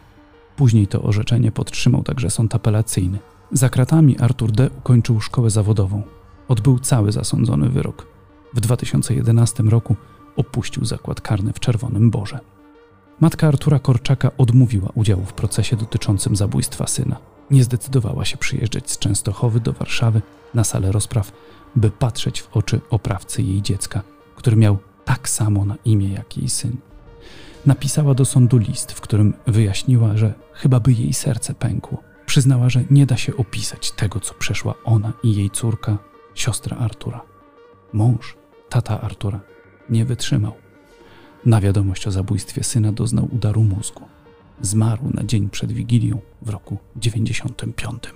Później 0.55 0.87
to 0.87 1.01
orzeczenie 1.01 1.51
podtrzymał 1.51 2.03
także 2.03 2.29
sąd 2.29 2.55
apelacyjny. 2.55 3.19
Za 3.51 3.69
kratami 3.69 4.19
Artur 4.19 4.51
D. 4.51 4.69
ukończył 4.77 5.21
szkołę 5.21 5.49
zawodową. 5.49 6.03
Odbył 6.47 6.79
cały 6.79 7.11
zasądzony 7.11 7.69
wyrok. 7.69 8.07
W 8.53 8.59
2011 8.59 9.63
roku 9.63 9.95
opuścił 10.35 10.85
zakład 10.85 11.21
karny 11.21 11.53
w 11.53 11.59
Czerwonym 11.59 12.11
Borze. 12.11 12.39
Matka 13.21 13.47
Artura 13.47 13.79
Korczaka 13.79 14.31
odmówiła 14.37 14.89
udziału 14.95 15.25
w 15.25 15.33
procesie 15.33 15.75
dotyczącym 15.75 16.35
zabójstwa 16.35 16.87
syna. 16.87 17.17
Nie 17.51 17.63
zdecydowała 17.63 18.25
się 18.25 18.37
przyjeżdżać 18.37 18.91
z 18.91 18.97
Częstochowy 18.97 19.59
do 19.59 19.73
Warszawy 19.73 20.21
na 20.53 20.63
salę 20.63 20.91
rozpraw, 20.91 21.31
by 21.75 21.91
patrzeć 21.91 22.41
w 22.41 22.57
oczy 22.57 22.81
oprawcy 22.89 23.41
jej 23.41 23.61
dziecka, 23.61 24.01
który 24.35 24.57
miał 24.57 24.77
tak 25.05 25.29
samo 25.29 25.65
na 25.65 25.75
imię 25.85 26.09
jak 26.09 26.37
jej 26.37 26.49
syn. 26.49 26.77
Napisała 27.65 28.13
do 28.13 28.25
sądu 28.25 28.57
list, 28.57 28.91
w 28.91 29.01
którym 29.01 29.33
wyjaśniła, 29.47 30.17
że 30.17 30.33
chyba 30.53 30.79
by 30.79 30.93
jej 30.93 31.13
serce 31.13 31.53
pękło. 31.53 32.03
Przyznała, 32.25 32.69
że 32.69 32.83
nie 32.91 33.05
da 33.05 33.17
się 33.17 33.37
opisać 33.37 33.91
tego, 33.91 34.19
co 34.19 34.33
przeszła 34.33 34.73
ona 34.83 35.13
i 35.23 35.35
jej 35.35 35.49
córka, 35.49 35.97
siostra 36.35 36.77
Artura. 36.77 37.21
Mąż, 37.93 38.37
tata 38.69 39.01
Artura, 39.01 39.39
nie 39.89 40.05
wytrzymał. 40.05 40.60
Na 41.45 41.61
wiadomość 41.61 42.07
o 42.07 42.11
zabójstwie 42.11 42.63
syna 42.63 42.91
doznał 42.91 43.25
udaru 43.35 43.61
mózgu. 43.61 44.01
Zmarł 44.61 45.01
na 45.13 45.23
dzień 45.23 45.49
przed 45.49 45.71
Wigilią 45.71 46.17
w 46.41 46.49
roku 46.49 46.77
95. 46.95 48.13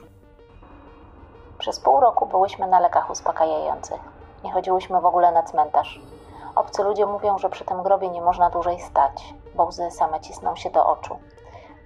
Przez 1.57 1.79
pół 1.79 1.99
roku 1.99 2.25
byłyśmy 2.25 2.67
na 2.67 2.79
lekach 2.79 3.09
uspokajających. 3.09 3.99
Nie 4.43 4.51
chodziłyśmy 4.51 5.01
w 5.01 5.05
ogóle 5.05 5.31
na 5.31 5.43
cmentarz. 5.43 6.01
Obcy 6.55 6.83
ludzie 6.83 7.05
mówią, 7.05 7.37
że 7.37 7.49
przy 7.49 7.65
tym 7.65 7.83
grobie 7.83 8.09
nie 8.09 8.21
można 8.21 8.49
dłużej 8.49 8.81
stać, 8.81 9.33
bo 9.55 9.65
łzy 9.65 9.91
same 9.91 10.19
cisną 10.19 10.55
się 10.55 10.69
do 10.69 10.87
oczu. 10.87 11.17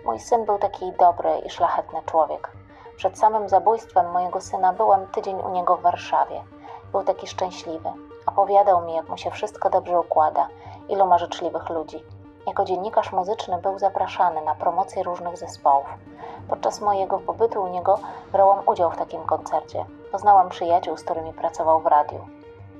Mój 0.06 0.20
syn 0.20 0.46
był 0.46 0.58
taki 0.58 0.86
dobry 1.00 1.30
i 1.46 1.50
szlachetny 1.50 2.00
człowiek. 2.06 2.52
Przed 2.98 3.20
samym 3.20 3.50
zabójstwem 3.50 4.12
mojego 4.12 4.42
syna 4.42 4.74
byłam 4.74 5.08
tydzień 5.08 5.36
u 5.36 5.50
niego 5.50 5.78
w 5.78 5.82
Warszawie. 5.82 6.44
Był 6.92 7.04
taki 7.04 7.28
szczęśliwy. 7.28 7.90
Opowiadał 8.26 8.86
mi, 8.86 8.94
jak 8.94 9.10
mu 9.10 9.18
się 9.18 9.32
wszystko 9.32 9.70
dobrze 9.70 10.00
układa, 10.00 10.48
ilu 10.90 11.06
ma 11.06 11.18
życzliwych 11.18 11.70
ludzi. 11.70 12.04
Jako 12.48 12.66
dziennikarz 12.66 13.12
muzyczny 13.12 13.58
był 13.58 13.80
zapraszany 13.80 14.42
na 14.42 14.56
promocję 14.56 15.04
różnych 15.04 15.38
zespołów. 15.38 15.88
Podczas 16.50 16.82
mojego 16.82 17.20
pobytu 17.20 17.62
u 17.62 17.68
niego 17.68 18.00
brałam 18.32 18.60
udział 18.68 18.92
w 18.92 18.98
takim 18.98 19.24
koncercie. 19.24 19.86
Poznałam 20.12 20.50
przyjaciół, 20.50 20.98
z 20.98 21.04
którymi 21.04 21.34
pracował 21.34 21.82
w 21.82 21.86
radiu. 21.86 22.20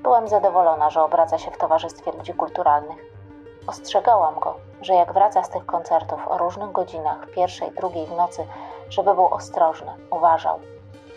Byłam 0.02 0.28
zadowolona, 0.28 0.90
że 0.90 1.02
obraca 1.02 1.38
się 1.38 1.50
w 1.50 1.58
towarzystwie 1.58 2.12
ludzi 2.12 2.34
kulturalnych. 2.34 2.98
Ostrzegałam 3.66 4.40
go, 4.40 4.54
że 4.82 4.94
jak 4.94 5.12
wraca 5.12 5.42
z 5.42 5.48
tych 5.48 5.66
koncertów 5.66 6.28
o 6.28 6.38
różnych 6.38 6.72
godzinach, 6.72 7.30
pierwszej, 7.34 7.70
drugiej 7.70 8.06
w 8.06 8.16
nocy, 8.16 8.46
żeby 8.90 9.14
był 9.14 9.26
ostrożny, 9.26 9.92
uważał. 10.10 10.58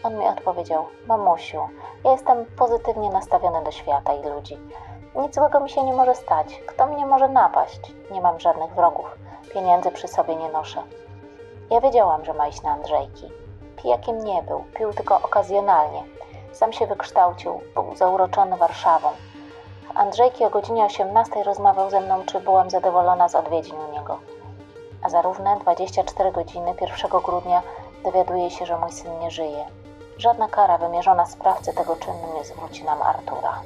On 0.03 0.17
mi 0.17 0.27
odpowiedział: 0.27 0.85
Mamusiu, 1.07 1.61
ja 2.03 2.11
jestem 2.11 2.45
pozytywnie 2.45 3.09
nastawiony 3.09 3.63
do 3.63 3.71
świata 3.71 4.13
i 4.13 4.29
ludzi. 4.29 4.57
Nic 5.15 5.35
złego 5.35 5.59
mi 5.59 5.69
się 5.69 5.83
nie 5.83 5.93
może 5.93 6.15
stać. 6.15 6.61
Kto 6.67 6.85
mnie 6.85 7.05
może 7.05 7.29
napaść? 7.29 7.79
Nie 8.11 8.21
mam 8.21 8.39
żadnych 8.39 8.71
wrogów. 8.75 9.05
Pieniędzy 9.53 9.91
przy 9.91 10.07
sobie 10.07 10.35
nie 10.35 10.49
noszę. 10.49 10.83
Ja 11.69 11.81
wiedziałam, 11.81 12.25
że 12.25 12.33
ma 12.33 12.47
iść 12.47 12.61
na 12.61 12.71
Andrzejki. 12.71 13.31
Pijakiem 13.75 14.23
nie 14.23 14.43
był, 14.43 14.63
pił 14.77 14.93
tylko 14.93 15.15
okazjonalnie. 15.15 16.03
Sam 16.51 16.73
się 16.73 16.87
wykształcił, 16.87 17.61
był 17.73 17.95
zauroczony 17.95 18.57
Warszawą. 18.57 19.07
Andrzejki 19.95 20.45
o 20.45 20.49
godzinie 20.49 20.83
18 20.85 21.43
rozmawiał 21.43 21.89
ze 21.89 22.01
mną, 22.01 22.23
czy 22.25 22.39
byłam 22.39 22.69
zadowolona 22.69 23.29
z 23.29 23.35
odwiedzin 23.35 23.75
u 23.89 23.93
niego. 23.93 24.19
A 25.03 25.09
za 25.09 25.21
równe 25.21 25.57
24 25.61 26.31
godziny 26.31 26.73
1 26.81 27.21
grudnia 27.21 27.61
dowiaduje 28.03 28.51
się, 28.51 28.65
że 28.65 28.77
mój 28.77 28.91
syn 28.91 29.19
nie 29.19 29.31
żyje. 29.31 29.65
Żadna 30.17 30.47
kara 30.47 30.77
wymierzona 30.77 31.25
sprawcy 31.25 31.73
tego 31.73 31.95
czynu 31.95 32.33
nie 32.37 32.45
zwróci 32.45 32.83
nam 32.83 33.01
Artura. 33.01 33.61